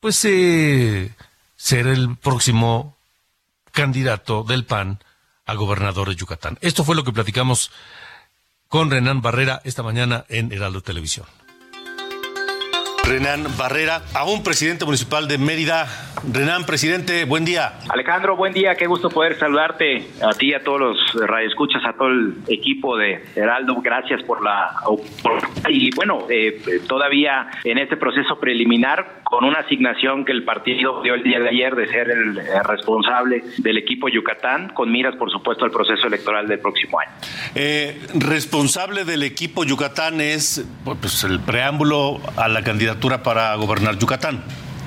[0.01, 1.15] Pues eh,
[1.57, 2.97] ser el próximo
[3.71, 4.99] candidato del PAN
[5.45, 6.59] a gobernador de Yucatán.
[6.63, 7.71] Esto fue lo que platicamos
[8.69, 11.27] con Renán Barrera esta mañana en Heraldo Televisión.
[13.07, 15.87] Renán Barrera, a un presidente municipal de Mérida.
[16.31, 17.79] Renán, presidente, buen día.
[17.89, 22.09] Alejandro, buen día, qué gusto poder saludarte a ti, a todos los radioescuchas, a todo
[22.09, 23.77] el equipo de Heraldo.
[23.83, 24.77] Gracias por la
[25.69, 31.15] y bueno, eh, todavía en este proceso preliminar con una asignación que el partido dio
[31.15, 35.31] el día de ayer de ser el eh, responsable del equipo Yucatán, con miras, por
[35.31, 37.11] supuesto, al proceso electoral del próximo año.
[37.55, 42.90] Eh, responsable del equipo Yucatán es pues, el preámbulo a la candidatura
[43.23, 44.43] para gobernar Yucatán?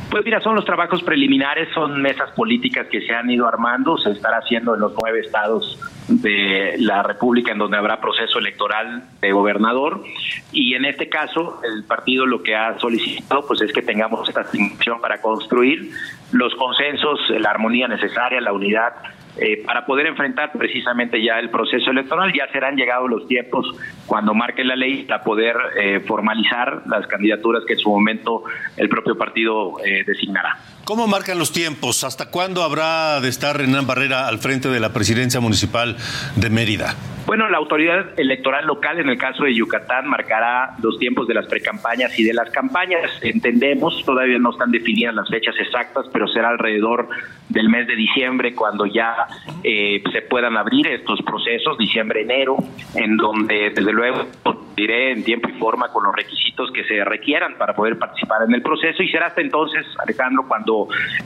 [0.10, 4.12] Pues mira, son los trabajos preliminares, son mesas políticas que se han ido armando, se
[4.12, 9.32] estará haciendo en los nueve estados de la República en donde habrá proceso electoral de
[9.32, 10.04] gobernador
[10.51, 14.43] y en este caso el partido lo que ha solicitado pues es que tengamos esta
[14.43, 15.91] distinción para construir
[16.32, 18.93] los consensos, la armonía necesaria, la unidad
[19.38, 22.32] eh, para poder enfrentar precisamente ya el proceso electoral.
[22.34, 23.66] Ya serán llegados los tiempos
[24.06, 28.44] cuando marque la ley para poder eh, formalizar las candidaturas que en su momento
[28.78, 30.58] el propio partido eh, designará.
[30.86, 32.04] ¿Cómo marcan los tiempos?
[32.04, 35.96] ¿Hasta cuándo habrá de estar Renan Barrera al frente de la presidencia municipal
[36.36, 36.94] de Mérida?
[37.26, 41.46] Bueno, la autoridad electoral local, en el caso de Yucatán, marcará los tiempos de las
[41.46, 43.10] precampañas y de las campañas.
[43.22, 47.08] Entendemos, todavía no están definidas las fechas exactas, pero será alrededor
[47.48, 49.16] del mes de diciembre cuando ya
[49.64, 52.58] eh, se puedan abrir estos procesos, diciembre-enero,
[52.96, 54.28] en donde desde luego
[54.76, 58.54] diré en tiempo y forma con los requisitos que se requieran para poder participar en
[58.54, 60.48] el proceso y será hasta entonces, Alejandro,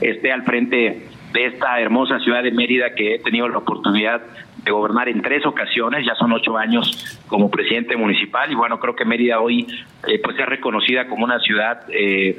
[0.00, 4.22] esté al frente de esta hermosa ciudad de Mérida que he tenido la oportunidad
[4.64, 8.94] de gobernar en tres ocasiones, ya son ocho años como presidente municipal y bueno, creo
[8.96, 9.66] que Mérida hoy
[10.06, 12.36] eh, pues es reconocida como una ciudad eh,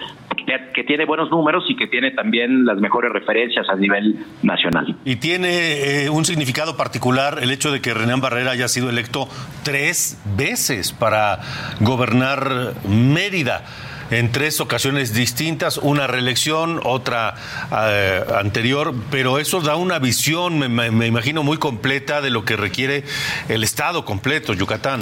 [0.74, 4.96] que tiene buenos números y que tiene también las mejores referencias a nivel nacional.
[5.06, 9.28] Y tiene eh, un significado particular el hecho de que Renan Barrera haya sido electo
[9.64, 11.40] tres veces para
[11.82, 13.64] gobernar Mérida
[14.12, 17.36] en tres ocasiones distintas, una reelección, otra
[17.72, 22.56] eh, anterior, pero eso da una visión, me, me imagino, muy completa de lo que
[22.56, 23.04] requiere
[23.48, 25.02] el Estado completo, Yucatán.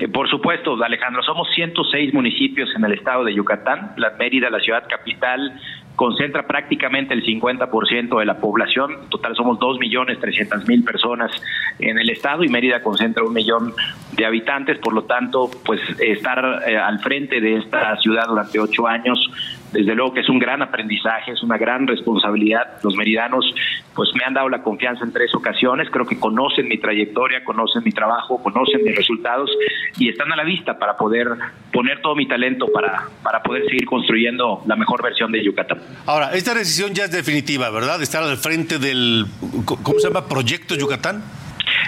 [0.00, 3.94] Eh, por supuesto, Alejandro, somos 106 municipios en el estado de Yucatán.
[3.96, 5.60] La Mérida, la ciudad capital,
[5.98, 8.92] concentra prácticamente el 50% de la población.
[9.02, 11.32] En total somos 2.300.000 personas
[11.80, 13.74] en el estado y Mérida concentra un millón
[14.12, 14.78] de habitantes.
[14.78, 19.18] Por lo tanto, pues estar eh, al frente de esta ciudad durante ocho años
[19.72, 22.78] desde luego que es un gran aprendizaje, es una gran responsabilidad.
[22.82, 23.44] Los meridanos
[23.94, 27.82] pues me han dado la confianza en tres ocasiones, creo que conocen mi trayectoria, conocen
[27.84, 29.50] mi trabajo, conocen mis resultados
[29.98, 31.28] y están a la vista para poder
[31.72, 35.78] poner todo mi talento para, para poder seguir construyendo la mejor versión de Yucatán.
[36.06, 38.00] Ahora, esta decisión ya es definitiva, ¿verdad?
[38.02, 39.26] Estar al frente del,
[39.64, 40.26] ¿cómo se llama?
[40.26, 41.22] Proyecto Yucatán.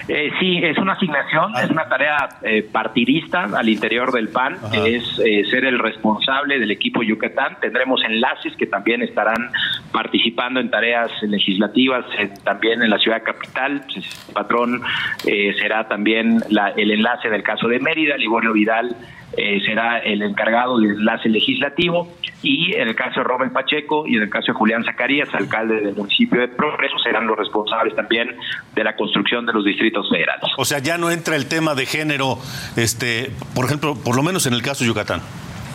[0.08, 5.18] Eh, sí, es una asignación, es una tarea eh, partidista al interior del PAN, es
[5.18, 7.56] eh, ser el responsable del equipo Yucatán.
[7.60, 9.50] Tendremos enlaces que también estarán
[9.92, 12.04] participando en tareas legislativas,
[12.44, 13.82] también en la ciudad capital.
[13.92, 14.82] Pues, el patrón
[15.58, 18.96] será también la, el enlace del caso de Mérida, Liborio Vidal
[19.36, 22.12] eh, será el encargado del enlace legislativo
[22.42, 25.80] y en el caso de Robert Pacheco y en el caso de Julián Zacarías, alcalde
[25.80, 28.36] del municipio de Progreso, serán los responsables también
[28.74, 30.50] de la construcción de los distritos federales.
[30.56, 32.38] O sea, ya no entra el tema de género,
[32.76, 35.20] este, por ejemplo, por lo menos en el caso de Yucatán.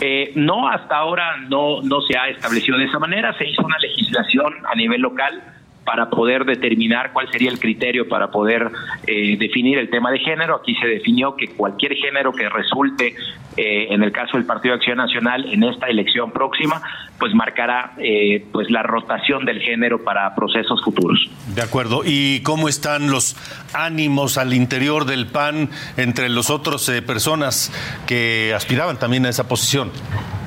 [0.01, 3.33] Eh, no, hasta ahora no, no se ha establecido de esa manera.
[3.37, 5.41] Se hizo una legislación a nivel local
[5.85, 8.71] para poder determinar cuál sería el criterio para poder
[9.05, 10.55] eh, definir el tema de género.
[10.55, 13.15] Aquí se definió que cualquier género que resulte,
[13.55, 16.81] eh, en el caso del Partido de Acción Nacional, en esta elección próxima,
[17.19, 21.29] pues marcará eh, pues la rotación del género para procesos futuros.
[21.53, 22.01] De acuerdo.
[22.03, 23.35] ¿Y cómo están los
[23.73, 27.71] ánimos al interior del PAN entre los otros personas
[28.07, 29.91] que aspiraban también a esa posición?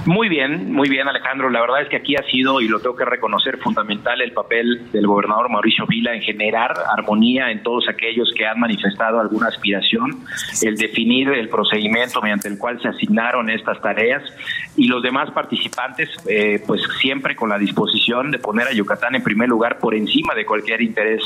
[0.09, 1.51] Muy bien, muy bien Alejandro.
[1.51, 4.91] La verdad es que aquí ha sido, y lo tengo que reconocer, fundamental el papel
[4.91, 10.25] del gobernador Mauricio Vila en generar armonía en todos aquellos que han manifestado alguna aspiración,
[10.63, 14.23] el definir el procedimiento mediante el cual se asignaron estas tareas
[14.77, 19.23] y los demás participantes, eh, pues siempre con la disposición de poner a Yucatán en
[19.23, 21.23] primer lugar por encima de cualquier interés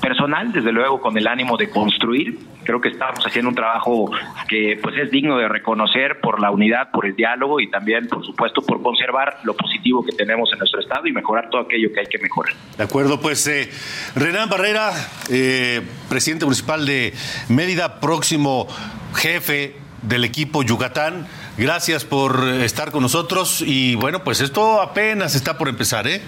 [0.00, 2.38] personal, desde luego con el ánimo de construir.
[2.64, 4.10] Creo que estamos haciendo un trabajo
[4.48, 8.24] que pues es digno de reconocer por la unidad, por el diálogo y también por
[8.24, 12.00] supuesto, por conservar lo positivo que tenemos en nuestro Estado y mejorar todo aquello que
[12.00, 12.54] hay que mejorar.
[12.76, 13.70] De acuerdo, pues eh,
[14.14, 14.92] Renan Barrera,
[15.30, 17.14] eh, presidente municipal de
[17.48, 18.68] Mérida, próximo
[19.14, 21.26] jefe del equipo Yucatán.
[21.58, 26.22] Gracias por estar con nosotros y bueno, pues esto apenas está por empezar, ¿eh?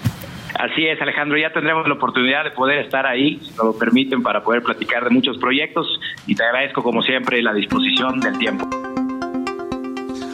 [0.57, 4.23] Así es, Alejandro, ya tendremos la oportunidad de poder estar ahí, si nos lo permiten,
[4.23, 5.87] para poder platicar de muchos proyectos
[6.27, 8.69] y te agradezco como siempre la disposición del tiempo.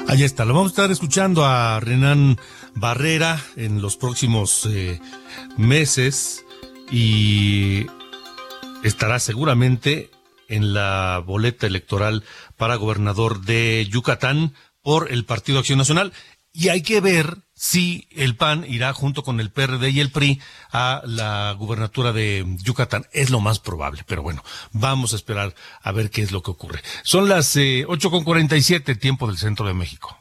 [0.07, 2.37] Ahí está, lo vamos a estar escuchando a Renan
[2.75, 4.99] Barrera en los próximos eh,
[5.57, 6.45] meses
[6.91, 7.87] y
[8.83, 10.11] estará seguramente
[10.47, 12.23] en la boleta electoral
[12.57, 16.13] para gobernador de Yucatán por el Partido Acción Nacional.
[16.53, 20.41] Y hay que ver si el PAN irá junto con el PRD y el PRI
[20.73, 23.05] a la gubernatura de Yucatán.
[23.13, 26.51] Es lo más probable, pero bueno, vamos a esperar a ver qué es lo que
[26.51, 26.81] ocurre.
[27.03, 30.20] Son las eh, con 8.47, tiempo del centro de México.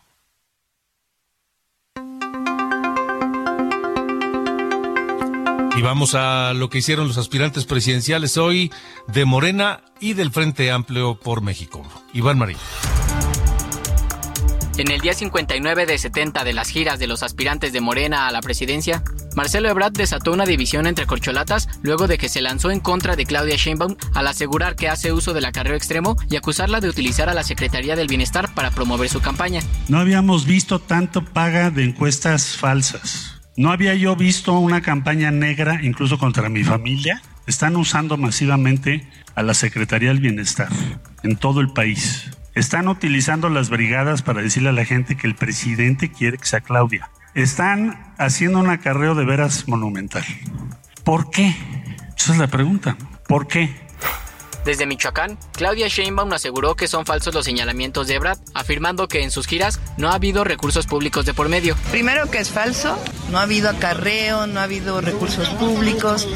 [5.77, 8.73] Y vamos a lo que hicieron los aspirantes presidenciales hoy
[9.07, 11.87] de Morena y del Frente Amplio por México.
[12.13, 12.57] Iván Marín.
[14.77, 18.33] En el día 59 de 70 de las giras de los aspirantes de Morena a
[18.33, 19.03] la presidencia,
[19.37, 23.27] Marcelo Ebrard desató una división entre corcholatas luego de que se lanzó en contra de
[23.27, 27.35] Claudia Sheinbaum al asegurar que hace uso del acarreo extremo y acusarla de utilizar a
[27.35, 29.61] la Secretaría del Bienestar para promover su campaña.
[29.89, 35.81] No habíamos visto tanto paga de encuestas falsas No había yo visto una campaña negra
[35.83, 37.21] incluso contra mi familia.
[37.47, 40.69] Están usando masivamente a la Secretaría del Bienestar
[41.23, 42.31] en todo el país.
[42.55, 46.61] Están utilizando las brigadas para decirle a la gente que el presidente quiere que sea
[46.61, 47.11] Claudia.
[47.35, 50.25] Están haciendo un acarreo de veras monumental.
[51.05, 51.57] ¿Por qué?
[52.17, 52.97] Esa es la pregunta.
[53.27, 53.75] ¿Por qué?
[54.65, 59.31] Desde Michoacán, Claudia Sheinbaum aseguró que son falsos los señalamientos de Ebrard, afirmando que en
[59.31, 61.77] sus giras no ha habido recursos públicos de por medio.
[61.91, 62.99] Primero que es falso,
[63.31, 66.29] no ha habido acarreo, no ha habido recursos públicos,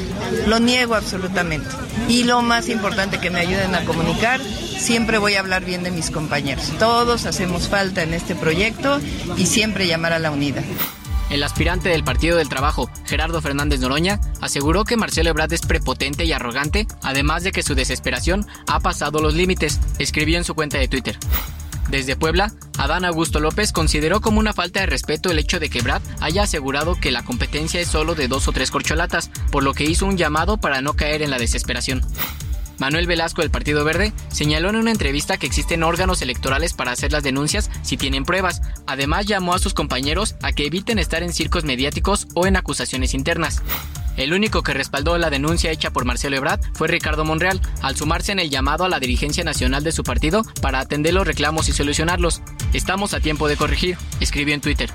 [0.46, 1.68] lo niego absolutamente.
[2.08, 5.90] Y lo más importante que me ayuden a comunicar, siempre voy a hablar bien de
[5.90, 6.72] mis compañeros.
[6.78, 9.00] Todos hacemos falta en este proyecto
[9.36, 10.64] y siempre llamar a la unidad.
[11.34, 16.24] El aspirante del Partido del Trabajo, Gerardo Fernández Noroña, aseguró que Marcelo Ebrard es prepotente
[16.24, 20.78] y arrogante, además de que su desesperación ha pasado los límites, escribió en su cuenta
[20.78, 21.18] de Twitter.
[21.90, 25.82] Desde Puebla, Adán Augusto López consideró como una falta de respeto el hecho de que
[25.82, 29.74] Brad haya asegurado que la competencia es solo de dos o tres corcholatas, por lo
[29.74, 32.00] que hizo un llamado para no caer en la desesperación.
[32.78, 37.12] Manuel Velasco del Partido Verde señaló en una entrevista que existen órganos electorales para hacer
[37.12, 38.62] las denuncias si tienen pruebas.
[38.86, 43.14] Además llamó a sus compañeros a que eviten estar en circos mediáticos o en acusaciones
[43.14, 43.62] internas.
[44.16, 48.30] El único que respaldó la denuncia hecha por Marcelo Ebrard fue Ricardo Monreal, al sumarse
[48.30, 51.72] en el llamado a la dirigencia nacional de su partido para atender los reclamos y
[51.72, 52.40] solucionarlos.
[52.72, 54.90] Estamos a tiempo de corregir, escribió en Twitter.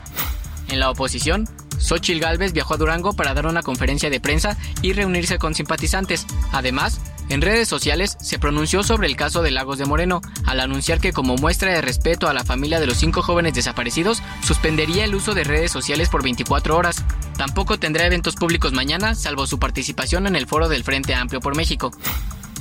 [0.69, 1.49] En la oposición,
[1.79, 6.25] Xochil Gálvez viajó a Durango para dar una conferencia de prensa y reunirse con simpatizantes.
[6.51, 10.99] Además, en redes sociales se pronunció sobre el caso de Lagos de Moreno, al anunciar
[10.99, 15.15] que como muestra de respeto a la familia de los cinco jóvenes desaparecidos, suspendería el
[15.15, 17.03] uso de redes sociales por 24 horas.
[17.37, 21.55] Tampoco tendrá eventos públicos mañana, salvo su participación en el foro del Frente Amplio por
[21.55, 21.91] México.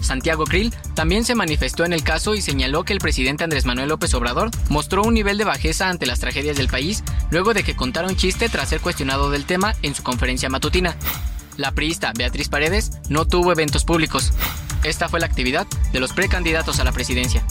[0.00, 3.88] Santiago Krill también se manifestó en el caso y señaló que el presidente Andrés Manuel
[3.88, 7.76] López Obrador mostró un nivel de bajeza ante las tragedias del país luego de que
[7.76, 10.96] contara un chiste tras ser cuestionado del tema en su conferencia matutina.
[11.58, 14.32] La priista Beatriz Paredes no tuvo eventos públicos.
[14.84, 17.44] Esta fue la actividad de los precandidatos a la presidencia.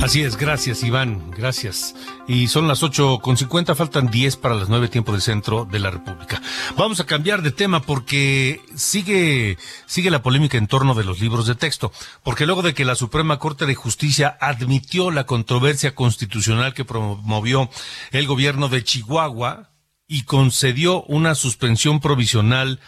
[0.00, 1.96] Así es, gracias Iván, gracias.
[2.28, 5.80] Y son las ocho con cincuenta, faltan diez para las nueve tiempo del centro de
[5.80, 6.40] la República.
[6.76, 11.48] Vamos a cambiar de tema porque sigue, sigue la polémica en torno de los libros
[11.48, 11.90] de texto.
[12.22, 17.68] Porque luego de que la Suprema Corte de Justicia admitió la controversia constitucional que promovió
[18.12, 19.70] el gobierno de Chihuahua
[20.08, 22.80] y concedió una suspensión provisional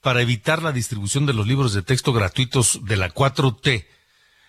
[0.00, 3.84] para evitar la distribución de los libros de texto gratuitos de la 4T,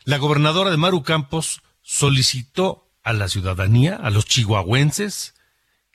[0.05, 5.33] la gobernadora de Maru Campos solicitó a la ciudadanía, a los chihuahuenses,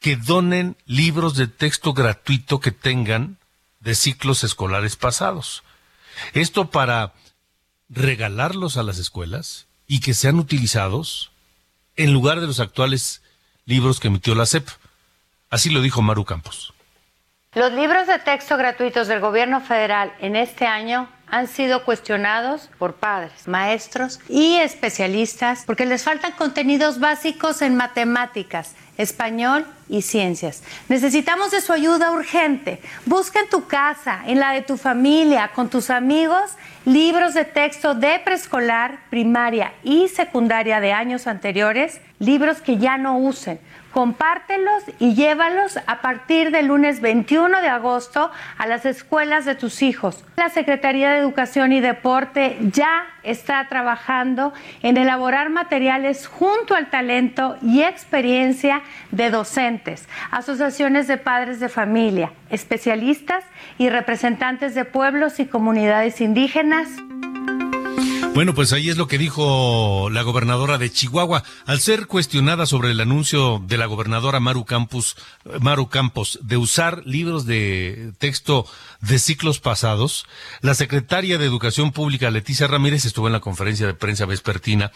[0.00, 3.38] que donen libros de texto gratuito que tengan
[3.80, 5.62] de ciclos escolares pasados.
[6.32, 7.14] Esto para
[7.88, 11.30] regalarlos a las escuelas y que sean utilizados
[11.96, 13.22] en lugar de los actuales
[13.66, 14.68] libros que emitió la SEP.
[15.54, 16.74] Así lo dijo Maru Campos.
[17.54, 22.94] Los libros de texto gratuitos del gobierno federal en este año han sido cuestionados por
[22.94, 30.64] padres, maestros y especialistas porque les faltan contenidos básicos en matemáticas, español y ciencias.
[30.88, 32.82] Necesitamos de su ayuda urgente.
[33.06, 36.50] Busca en tu casa, en la de tu familia, con tus amigos,
[36.84, 43.18] libros de texto de preescolar, primaria y secundaria de años anteriores, libros que ya no
[43.18, 43.60] usen
[43.94, 49.82] compártelos y llévalos a partir del lunes 21 de agosto a las escuelas de tus
[49.82, 50.24] hijos.
[50.36, 57.56] La Secretaría de Educación y Deporte ya está trabajando en elaborar materiales junto al talento
[57.62, 58.82] y experiencia
[59.12, 63.44] de docentes, asociaciones de padres de familia, especialistas
[63.78, 66.88] y representantes de pueblos y comunidades indígenas.
[68.34, 71.44] Bueno, pues ahí es lo que dijo la gobernadora de Chihuahua.
[71.66, 75.16] Al ser cuestionada sobre el anuncio de la gobernadora Maru Campos,
[75.60, 78.66] Maru Campos de usar libros de texto
[79.00, 80.26] de ciclos pasados,
[80.62, 84.90] la secretaria de Educación Pública, Leticia Ramírez, estuvo en la conferencia de prensa vespertina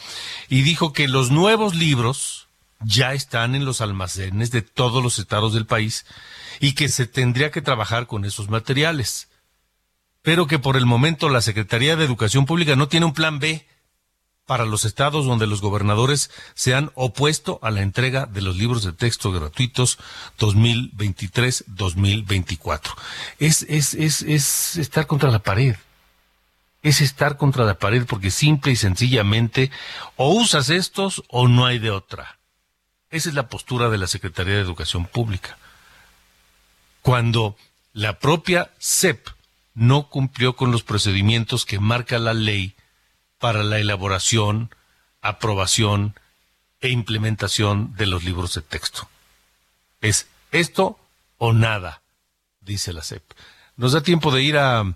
[0.48, 2.48] y dijo que los nuevos libros
[2.80, 6.06] ya están en los almacenes de todos los estados del país
[6.58, 9.27] y que se tendría que trabajar con esos materiales
[10.22, 13.66] pero que por el momento la Secretaría de Educación Pública no tiene un plan B
[14.48, 18.82] para los estados donde los gobernadores se han opuesto a la entrega de los libros
[18.82, 19.98] de texto gratuitos
[20.38, 22.94] 2023-2024.
[23.38, 25.76] Es, es, es, es estar contra la pared.
[26.82, 29.70] Es estar contra la pared porque simple y sencillamente
[30.16, 32.38] o usas estos o no hay de otra.
[33.10, 35.58] Esa es la postura de la Secretaría de Educación Pública.
[37.02, 37.54] Cuando
[37.92, 39.28] la propia CEP
[39.78, 42.74] no cumplió con los procedimientos que marca la ley
[43.38, 44.74] para la elaboración,
[45.22, 46.14] aprobación
[46.80, 49.08] e implementación de los libros de texto.
[50.00, 50.98] Es Esto
[51.36, 52.02] o nada,
[52.60, 53.22] dice la SEP.
[53.76, 54.94] Nos da tiempo de ir a,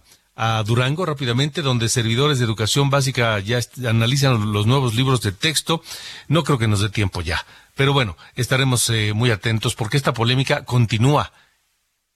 [0.64, 5.82] Durango rápidamente, donde servidores de educación básica ya analizan los nuevos libros de texto.
[6.26, 7.46] No creo que nos dé tiempo ya.
[7.76, 11.32] Pero bueno, estaremos eh, muy atentos porque esta polémica continúa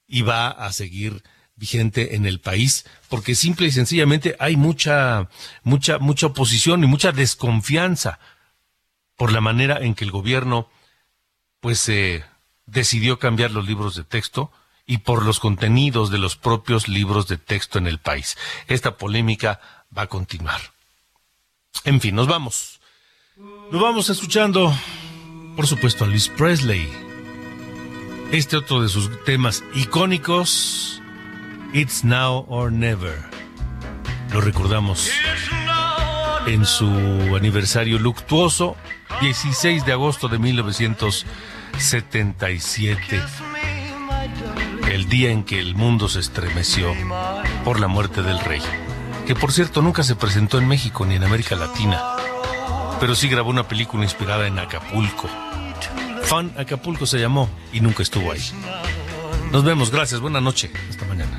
[0.08, 1.22] y va a seguir
[1.56, 5.28] vigente en el país, porque simple y sencillamente hay mucha,
[5.62, 8.18] mucha, mucha oposición y mucha desconfianza
[9.16, 10.68] por la manera en que el gobierno,
[11.60, 12.24] pues, eh,
[12.66, 14.52] decidió cambiar los libros de texto
[14.86, 18.36] y por los contenidos de los propios libros de texto en el país.
[18.68, 19.60] Esta polémica
[19.96, 20.60] va a continuar.
[21.84, 22.80] En fin, nos vamos.
[23.70, 24.72] Nos vamos escuchando,
[25.56, 26.88] por supuesto, a Luis Presley.
[28.32, 31.02] Este otro de sus temas icónicos,
[31.76, 33.22] It's Now or Never.
[34.32, 35.10] Lo recordamos
[36.46, 36.86] en su
[37.36, 38.78] aniversario luctuoso,
[39.20, 43.22] 16 de agosto de 1977
[44.90, 46.94] el día en que el mundo se estremeció
[47.62, 48.62] por la muerte del rey,
[49.26, 52.00] que por cierto nunca se presentó en México ni en América Latina,
[53.00, 55.28] pero sí grabó una película inspirada en Acapulco.
[56.22, 58.40] Fan Acapulco se llamó y nunca estuvo ahí.
[59.52, 61.38] Nos vemos, gracias, buena noche, hasta mañana.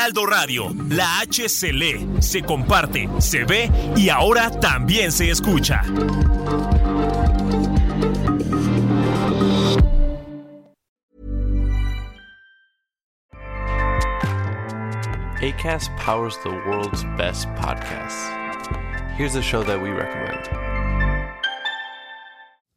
[0.00, 5.82] Heraldo Radio, la H se lee, se comparte, se ve y ahora también se escucha.
[15.42, 18.30] ACAST powers the world's best podcasts.
[19.18, 20.79] Here's a show that we recommend.